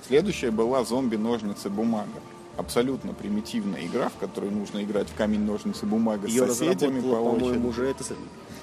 [0.07, 2.09] Следующая была зомби, ножницы, бумага.
[2.57, 7.15] Абсолютно примитивная игра, в которой нужно играть в камень, ножницы, бумага Ее с соседями по
[7.15, 8.03] по-моему, уже это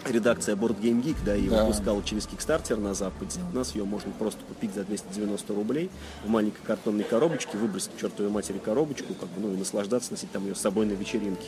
[0.07, 1.65] редакция Board Game Geek, да, и да.
[1.65, 3.41] выпускала через Kickstarter на Западе.
[3.53, 5.91] У нас ее можно просто купить за 290 рублей
[6.25, 10.31] в маленькой картонной коробочке, выбросить к чертовой матери коробочку, как бы, ну, и наслаждаться, носить
[10.33, 11.47] там ее с собой на вечеринке.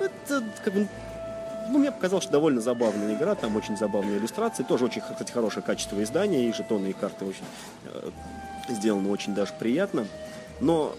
[0.00, 0.88] Это, как бы,
[1.70, 5.62] ну, мне показалось, что довольно забавная игра, там очень забавные иллюстрации, тоже очень, кстати, хорошее
[5.62, 7.44] качество издания, и жетоны, и карты очень
[7.86, 8.10] э,
[8.70, 10.06] сделаны очень даже приятно.
[10.60, 10.94] Но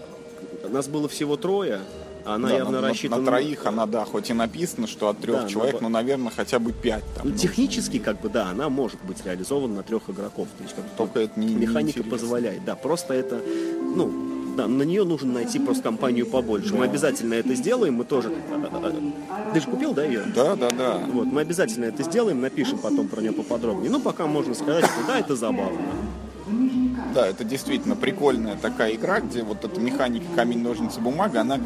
[0.68, 1.80] нас было всего трое,
[2.24, 3.22] она да, явно на, рассчитана...
[3.22, 6.32] На троих она, да, хоть и написано, что от трех да, человек, но, но, наверное,
[6.34, 7.04] хотя бы пять.
[7.16, 10.48] Там ну, технически, как бы, да, она может быть реализована на трех игроков.
[10.56, 13.40] То есть, как Только это не Механика не позволяет, да, просто это,
[13.94, 16.70] ну, да, на нее нужно найти просто компанию побольше.
[16.70, 16.78] Да.
[16.78, 18.32] Мы обязательно это сделаем, мы тоже...
[19.54, 20.22] Ты же купил, да, ее?
[20.34, 20.98] Да, да, да.
[21.12, 23.90] Вот, мы обязательно это сделаем, напишем потом про нее поподробнее.
[23.90, 25.78] Ну, пока можно сказать, что да, это забавно.
[27.14, 31.58] Да, это действительно прикольная такая игра, где вот эта механика камень, ножницы, бумага, она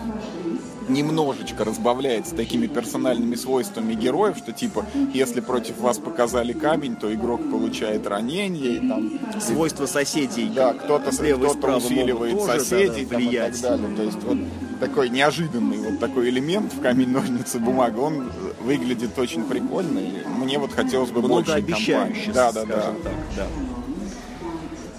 [0.88, 7.40] немножечко разбавляется такими персональными свойствами героев, что типа, если против вас показали камень, то игрок
[7.50, 9.12] получает ранение и там...
[9.40, 10.50] Свойства соседей.
[10.54, 13.58] Да, кто-то кто усиливает тоже, соседей да, да, влиять.
[13.58, 13.96] и так далее.
[13.96, 14.38] То есть вот
[14.80, 19.98] такой неожиданный вот такой элемент в камень, ножницы, бумага, он выглядит очень прикольно.
[19.98, 22.30] И мне вот хотелось бы Много больше компаний.
[22.32, 22.82] Да, да, да.
[23.02, 23.46] Так, да.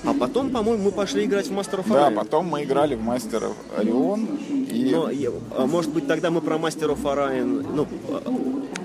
[0.06, 1.94] А потом, по-моему, мы пошли играть в of Orion.
[1.94, 4.72] Да, потом мы играли в of Orion.
[4.72, 4.92] И...
[4.92, 5.10] Но,
[5.58, 7.88] а может быть, тогда мы про of Orion, ну,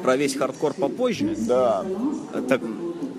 [0.02, 1.36] про весь хардкор попозже?
[1.36, 1.84] Да.
[2.48, 2.60] Так,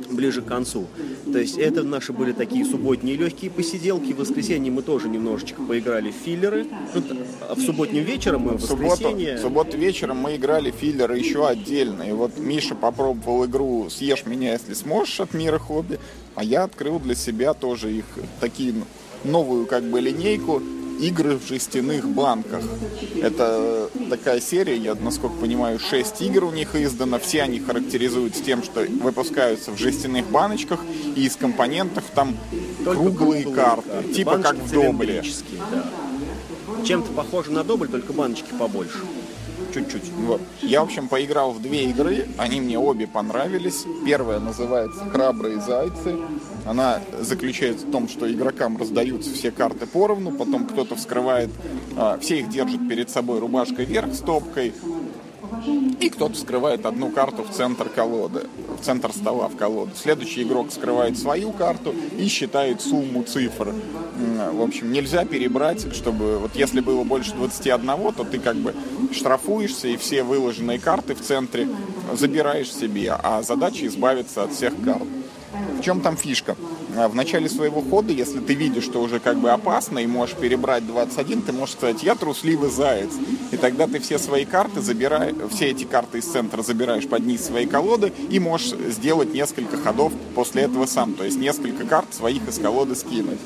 [0.10, 0.88] ближе к концу.
[1.32, 4.12] То есть это наши были такие субботние легкие посиделки.
[4.14, 6.66] В воскресенье мы тоже немножечко поиграли в филлеры.
[6.94, 7.02] Ну,
[7.48, 9.38] а в субботнем вечером мы в воскресенье...
[9.38, 12.04] В субботу вечером мы играли в филлеры еще отдельно.
[12.04, 16.00] И вот Миша попробовал игру «Съешь меня, если сможешь» от Мира Хобби.
[16.36, 18.06] А я открыл для себя тоже их
[18.40, 18.74] такие
[19.24, 20.62] новую как бы линейку
[21.02, 22.64] игры в жестяных банках.
[23.22, 27.20] Это такая серия, я, насколько понимаю, 6 игр у них издано.
[27.20, 30.80] Все они характеризуются тем, что выпускаются в жестяных баночках,
[31.16, 32.38] и из компонентов там
[32.84, 34.14] Только круглые, круглые, карты, да.
[34.14, 35.24] типа Баночки как в Добле.
[35.72, 36.84] да.
[36.86, 39.00] Чем-то похоже на добль, только баночки побольше.
[39.74, 40.10] Чуть-чуть.
[40.26, 40.42] Вот.
[40.62, 43.86] Я, в общем, поиграл в две игры, они мне обе понравились.
[44.06, 46.18] Первая называется «Храбрые зайцы».
[46.66, 51.50] Она заключается в том, что игрокам раздаются все карты поровну, потом кто-то вскрывает,
[51.96, 54.74] а, все их держат перед собой рубашкой вверх стопкой,
[56.00, 58.48] и кто-то вскрывает одну карту в центр колоды,
[58.80, 59.92] в центр стола в колоду.
[59.96, 63.74] Следующий игрок скрывает свою карту и считает сумму цифр.
[64.54, 68.74] В общем, нельзя перебрать, чтобы вот если было больше 21, то ты как бы
[69.14, 71.68] штрафуешься и все выложенные карты в центре
[72.14, 75.04] забираешь себе, а задача избавиться от всех карт.
[75.78, 76.56] В чем там фишка?
[76.96, 80.36] А, В начале своего хода, если ты видишь, что уже как бы опасно и можешь
[80.36, 83.10] перебрать 21, ты можешь сказать, я трусливый заяц.
[83.52, 87.44] И тогда ты все свои карты забираешь, все эти карты из центра забираешь под низ
[87.44, 91.14] своей колоды и можешь сделать несколько ходов после этого сам.
[91.14, 93.40] То есть несколько карт своих из колоды скинуть.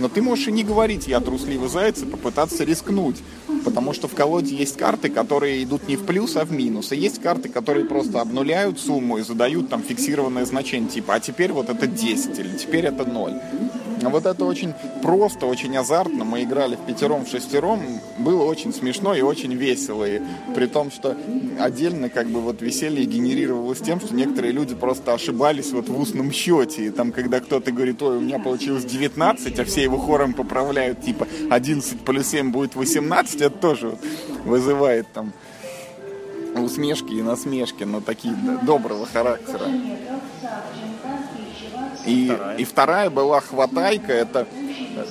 [0.00, 3.16] Но ты можешь и не говорить, я трусливый заяц, и попытаться рискнуть.
[3.64, 6.92] Потому что в колоде есть карты, которые идут не в плюс, а в минус.
[6.92, 11.52] И есть карты, которые просто обнуляют сумму и задают там фиксированное значение, типа, а теперь
[11.52, 13.34] вот это 10 или теперь это 0.
[14.02, 16.24] Вот это очень просто, очень азартно.
[16.24, 17.80] Мы играли в пятером, в шестером.
[18.18, 20.04] Было очень смешно и очень весело.
[20.04, 20.20] И
[20.54, 21.16] при том, что
[21.58, 26.32] отдельно как бы вот веселье генерировалось тем, что некоторые люди просто ошибались вот в устном
[26.32, 26.86] счете.
[26.86, 31.02] И там, когда кто-то говорит, ой, у меня получилось 19, а все его хором поправляют,
[31.02, 34.00] типа 11 плюс 7 будет 18, это тоже вот
[34.44, 35.32] вызывает там
[36.54, 39.66] усмешки и насмешки, но такие доброго характера.
[42.06, 42.56] И вторая.
[42.56, 44.12] и вторая была «Хватайка».
[44.12, 44.46] Это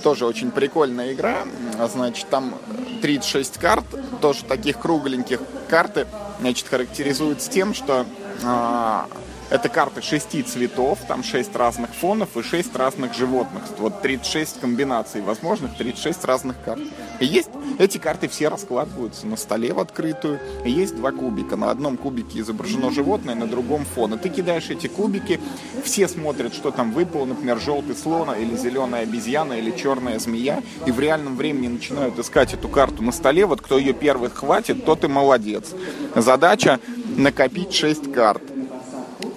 [0.04, 1.44] тоже очень прикольная игра.
[1.88, 2.56] Значит, там
[3.02, 3.86] 36 карт,
[4.22, 5.40] тоже таких кругленьких.
[5.68, 6.08] Карты,
[6.40, 8.06] значит, характеризуются тем, что
[8.44, 9.08] а,
[9.50, 13.64] это карты шести цветов, там шесть разных фонов и шесть разных животных.
[13.78, 16.82] Вот 36 комбинаций возможных, 36 разных карт.
[17.20, 20.39] Есть, эти карты все раскладываются на столе в открытую.
[20.65, 21.55] Есть два кубика.
[21.55, 24.13] На одном кубике изображено животное, на другом фон.
[24.13, 25.39] И ты кидаешь эти кубики,
[25.84, 30.63] все смотрят, что там выпало, например, желтый слон, или зеленая обезьяна, или черная змея.
[30.86, 33.45] И в реальном времени начинают искать эту карту на столе.
[33.45, 35.74] Вот кто ее первый хватит, тот и молодец.
[36.15, 36.80] Задача
[37.17, 38.43] накопить 6 карт.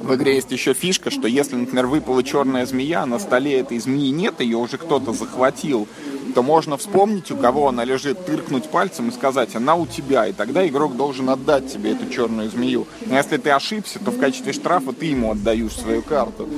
[0.00, 3.78] В игре есть еще фишка, что если, например, выпала черная змея, а на столе этой
[3.78, 5.86] змеи нет, ее уже кто-то захватил,
[6.34, 10.32] то можно вспомнить, у кого она лежит, тыркнуть пальцем и сказать, она у тебя, и
[10.32, 12.86] тогда игрок должен отдать тебе эту черную змею.
[13.06, 16.48] Но если ты ошибся, то в качестве штрафа ты ему отдаешь свою карту.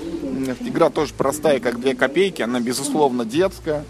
[0.60, 3.84] Игра тоже простая, как две копейки, она, безусловно, детская.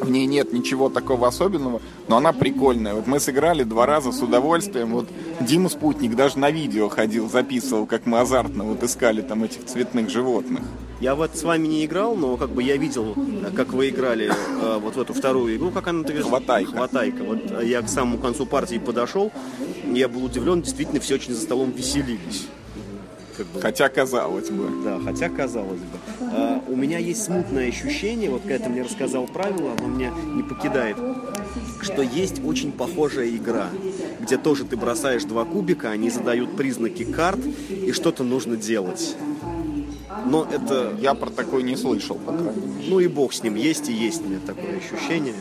[0.00, 2.94] В ней нет ничего такого особенного, но она прикольная.
[2.94, 4.92] Вот мы сыграли два раза с удовольствием.
[4.92, 5.08] Вот
[5.40, 10.10] Дима Спутник даже на видео ходил, записывал, как мы азартно вот искали там этих цветных
[10.10, 10.62] животных.
[11.00, 13.14] Я вот с вами не играл, но как бы я видел,
[13.54, 16.28] как вы играли э, вот в эту вторую игру, как она называется?
[16.28, 16.72] Хватайка.
[16.72, 17.22] Хватайка.
[17.22, 19.30] Вот я к самому концу партии подошел,
[19.92, 22.48] я был удивлен, действительно все очень за столом веселились.
[23.38, 24.68] Как бы, Хотя, казалось бы.
[24.82, 25.98] да, хотя казалось бы.
[26.20, 30.42] А, у меня есть смутное ощущение, вот когда ты мне рассказал правила, оно меня не
[30.42, 30.96] покидает,
[31.80, 33.68] что есть очень похожая игра,
[34.18, 37.38] где тоже ты бросаешь два кубика, они задают признаки карт,
[37.70, 39.14] и что-то нужно делать.
[40.26, 42.88] Но это Я про такой не слышал, по крайней мере.
[42.88, 45.34] ну и бог с ним, есть и есть у меня такое ощущение.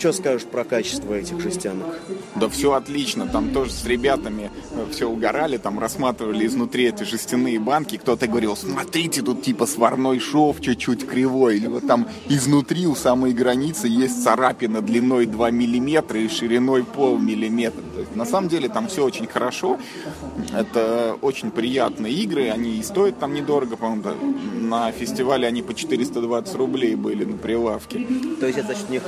[0.00, 1.96] что скажешь про качество этих жестянок?
[2.34, 4.50] Да все отлично, там тоже с ребятами
[4.90, 10.60] все угорали, там рассматривали изнутри эти жестяные банки, кто-то говорил, смотрите, тут типа сварной шов
[10.60, 16.28] чуть-чуть кривой, или вот там изнутри у самой границы есть царапина длиной 2 миллиметра и
[16.28, 17.82] шириной полмиллиметра.
[17.94, 19.78] То есть, на самом деле там все очень хорошо,
[20.56, 24.04] это очень приятные игры, они и стоят там недорого, по-моему,
[24.60, 28.06] на фестивале они по 420 рублей были на прилавке.
[28.40, 29.02] То есть это значит у них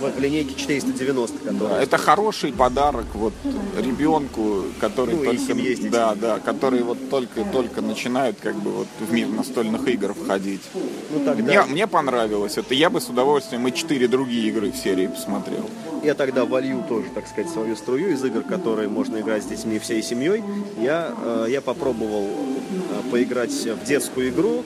[0.00, 1.82] в линейке 490, которая...
[1.82, 3.32] Это хороший подарок вот
[3.78, 9.12] ребенку, который Ну, только, да, да, который вот только только начинают как бы вот в
[9.12, 10.62] мир настольных игр входить.
[11.10, 12.74] Ну тогда Мне, мне понравилось это.
[12.74, 15.68] Я бы с удовольствием и четыре другие игры в серии посмотрел.
[16.02, 19.78] я тогда волью тоже, так сказать, свою струю из игр, которые можно играть с детьми
[19.78, 20.42] всей семьей.
[20.78, 24.64] Я, э, я попробовал э, поиграть в детскую игру.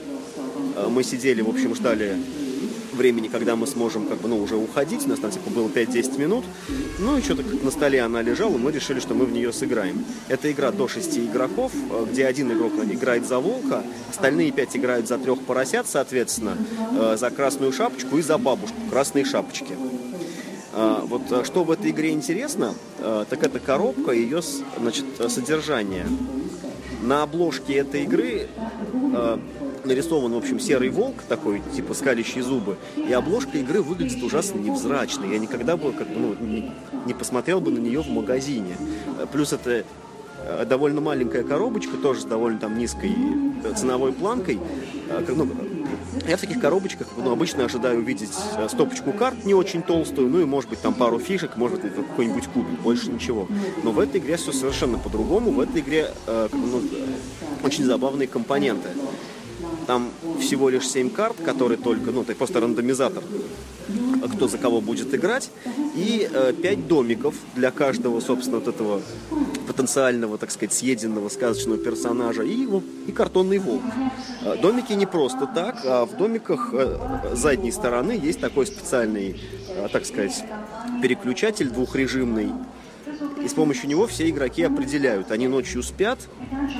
[0.75, 2.15] Э, Мы сидели, в общем, ждали
[2.95, 5.05] времени, когда мы сможем как бы, ну, уже уходить.
[5.05, 6.45] У нас там типа было 5-10 минут.
[6.99, 10.05] Ну и что-то на столе она лежала, мы решили, что мы в нее сыграем.
[10.27, 15.07] Это игра до 6 игроков, э, где один игрок играет за волка, остальные 5 играют
[15.07, 16.57] за трех поросят, соответственно,
[16.97, 19.75] э, за красную шапочку и за бабушку, красные шапочки.
[20.73, 24.41] Э, вот что в этой игре интересно, так это коробка и ее
[24.79, 26.05] значит, содержание.
[27.01, 28.47] На обложке этой игры
[29.85, 35.25] нарисован, в общем, серый волк такой, типа скалящие зубы, и обложка игры выглядит ужасно невзрачно.
[35.25, 36.71] Я никогда бы как бы, ну, не,
[37.05, 38.77] не посмотрел бы на нее в магазине.
[39.31, 39.85] Плюс это
[40.39, 43.15] э, довольно маленькая коробочка, тоже с довольно там низкой
[43.75, 44.59] ценовой планкой.
[45.09, 45.47] Э, ну,
[46.27, 50.39] я в таких коробочках ну, обычно ожидаю увидеть э, стопочку карт не очень толстую, ну
[50.41, 53.47] и может быть там пару фишек, может быть какой-нибудь кубик, больше ничего.
[53.83, 55.51] Но в этой игре все совершенно по-другому.
[55.51, 56.81] В этой игре э, ну,
[57.63, 58.89] очень забавные компоненты.
[59.87, 63.23] Там всего лишь 7 карт, которые только, ну, это просто рандомизатор,
[64.35, 65.49] кто за кого будет играть,
[65.95, 69.01] и э, 5 домиков для каждого, собственно, вот этого
[69.67, 72.67] потенциального, так сказать, съеденного сказочного персонажа и,
[73.07, 73.83] и картонный волк.
[74.43, 79.87] Э, домики не просто так, а в домиках э, задней стороны есть такой специальный, э,
[79.91, 80.43] так сказать,
[81.01, 82.49] переключатель двухрежимный,
[83.45, 86.17] и с помощью него все игроки определяют, они ночью спят,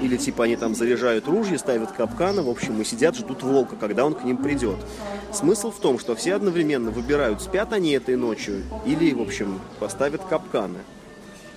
[0.02, 4.04] или типа они там заряжают ружья, ставят капканы, в общем, и сидят, ждут волка, когда
[4.04, 4.78] он к ним придет.
[5.32, 10.24] Смысл в том, что все одновременно выбирают, спят они этой ночью, или, в общем, поставят
[10.26, 10.80] капканы.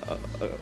[0.03, 0.59] А, а,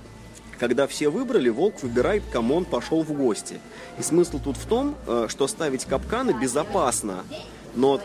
[0.60, 3.58] когда все выбрали, волк выбирает, кому он пошел в гости.
[3.98, 7.24] И смысл тут в том, э, что ставить капканы безопасно,
[7.74, 8.00] но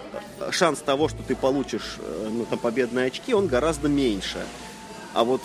[0.49, 4.39] шанс того, что ты получишь э, ну, там, победные очки, он гораздо меньше.
[5.13, 5.41] А вот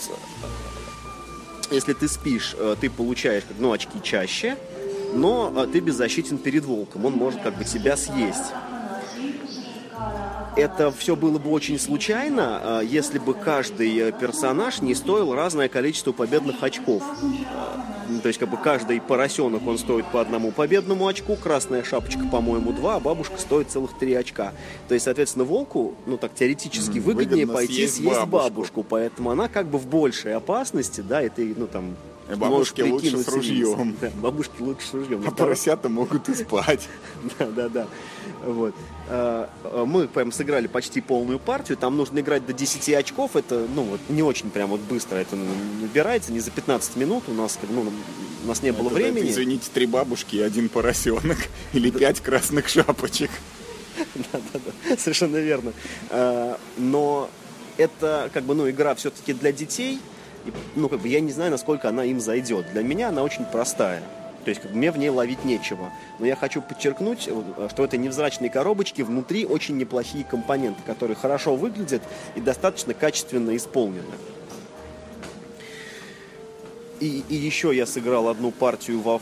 [1.70, 4.56] если ты спишь, э, ты получаешь ну, очки чаще,
[5.14, 8.52] но э, ты беззащитен перед волком, он может как бы тебя съесть.
[10.57, 16.12] Это все было бы очень случайно, э, если бы каждый персонаж не стоил разное количество
[16.12, 17.02] победных очков.
[18.09, 22.24] Ну, то есть, как бы каждый поросенок, он стоит по одному победному очку, красная шапочка,
[22.30, 24.52] по-моему, два, а бабушка стоит целых три очка.
[24.88, 28.30] То есть, соответственно, волку, ну так теоретически, выгоднее пойти съесть, съесть бабушку.
[28.30, 31.96] бабушку, поэтому она как бы в большей опасности, да, и ты, ну там,
[32.35, 33.97] бабушки лучше с ружьем.
[34.01, 35.22] Да, бабушки лучше с ружьем.
[35.27, 36.89] А поросята могут и спать.
[37.39, 37.87] Да, да, да.
[38.45, 38.74] Вот.
[39.09, 41.77] А, а, мы прям сыграли почти полную партию.
[41.79, 43.37] Там нужно играть до 10 очков.
[43.37, 46.33] Это, ну, вот не очень прям вот быстро это набирается.
[46.33, 47.24] Не за 15 минут.
[47.29, 47.91] У нас, ну,
[48.45, 49.31] у нас не было времени.
[49.31, 51.39] извините, три бабушки и один поросенок.
[51.72, 53.31] Или пять красных шапочек.
[54.14, 54.97] Да, да, да.
[54.99, 55.72] Совершенно верно.
[56.77, 57.31] Но
[57.79, 60.01] это, как бы, ну, игра все-таки для детей–
[60.47, 62.66] и, ну, как бы я не знаю, насколько она им зайдет.
[62.72, 64.03] Для меня она очень простая.
[64.44, 65.90] То есть как бы, мне в ней ловить нечего.
[66.18, 72.03] Но я хочу подчеркнуть, что это невзрачные коробочки, внутри очень неплохие компоненты, которые хорошо выглядят
[72.36, 74.05] и достаточно качественно исполнены.
[77.01, 79.20] И, и еще я сыграл одну партию во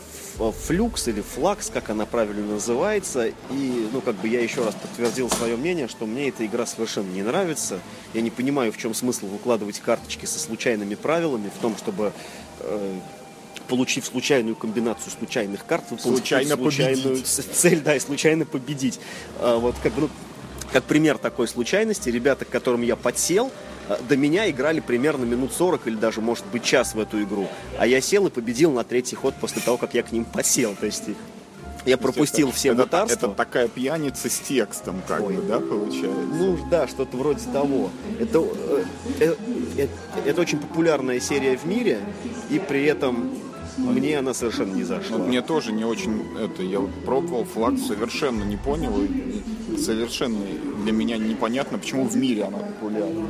[0.51, 3.27] флюкс или флакс, как она правильно называется.
[3.27, 7.11] И, ну, как бы я еще раз подтвердил свое мнение, что мне эта игра совершенно
[7.11, 7.79] не нравится.
[8.13, 12.13] Я не понимаю, в чем смысл выкладывать карточки со случайными правилами, в том, чтобы
[12.59, 12.99] э,
[13.67, 17.27] получив случайную комбинацию случайных карт, случайно случайную победить.
[17.27, 18.99] цель, да, и случайно победить.
[19.39, 20.09] А, вот как, ну,
[20.71, 23.74] как пример такой случайности, ребята, к которым я подсел, Э,
[24.07, 27.47] до меня играли примерно минут 40 или даже, может быть, час в эту игру.
[27.77, 30.75] А я сел и победил на третий ход после того, как я к ним посел.
[30.79, 31.03] То есть
[31.85, 33.27] я пропустил это, все это, мутарства.
[33.27, 35.35] Это такая пьяница с текстом, как Ой.
[35.35, 36.09] бы, да, получается?
[36.09, 37.91] Ну, да, что-то вроде того.
[38.19, 38.43] Это,
[39.19, 39.37] это,
[39.77, 39.91] это,
[40.25, 41.99] это очень популярная серия в мире,
[42.49, 43.31] и при этом
[43.77, 45.17] мне она совершенно не зашла.
[45.17, 46.63] Вот мне тоже не очень это.
[46.63, 48.93] Я вот пробовал флаг, совершенно не понял.
[49.01, 50.39] И совершенно
[50.83, 53.27] для меня непонятно, почему в мире она популярна.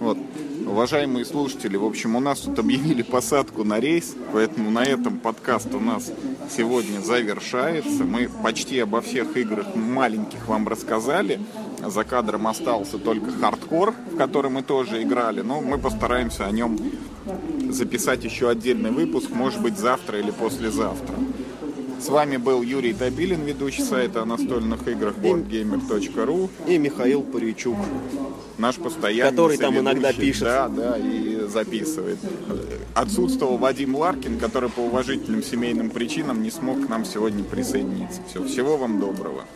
[0.00, 0.18] Вот.
[0.66, 5.74] Уважаемые слушатели, в общем, у нас тут объявили посадку на рейс, поэтому на этом подкаст
[5.74, 6.10] у нас
[6.50, 8.04] сегодня завершается.
[8.04, 11.40] Мы почти обо всех играх маленьких вам рассказали.
[11.84, 16.78] За кадром остался только хардкор, в который мы тоже играли, но мы постараемся о нем
[17.70, 21.14] записать еще отдельный выпуск, может быть, завтра или послезавтра.
[22.04, 27.78] С вами был Юрий Табилин, ведущий сайта о настольных играх boardgamer.ru и Михаил Паричук,
[28.58, 30.42] наш постоянный который там иногда пишет.
[30.42, 32.18] Да, да, и записывает.
[32.92, 38.20] Отсутствовал Вадим Ларкин, который по уважительным семейным причинам не смог к нам сегодня присоединиться.
[38.28, 39.46] Все, всего вам доброго.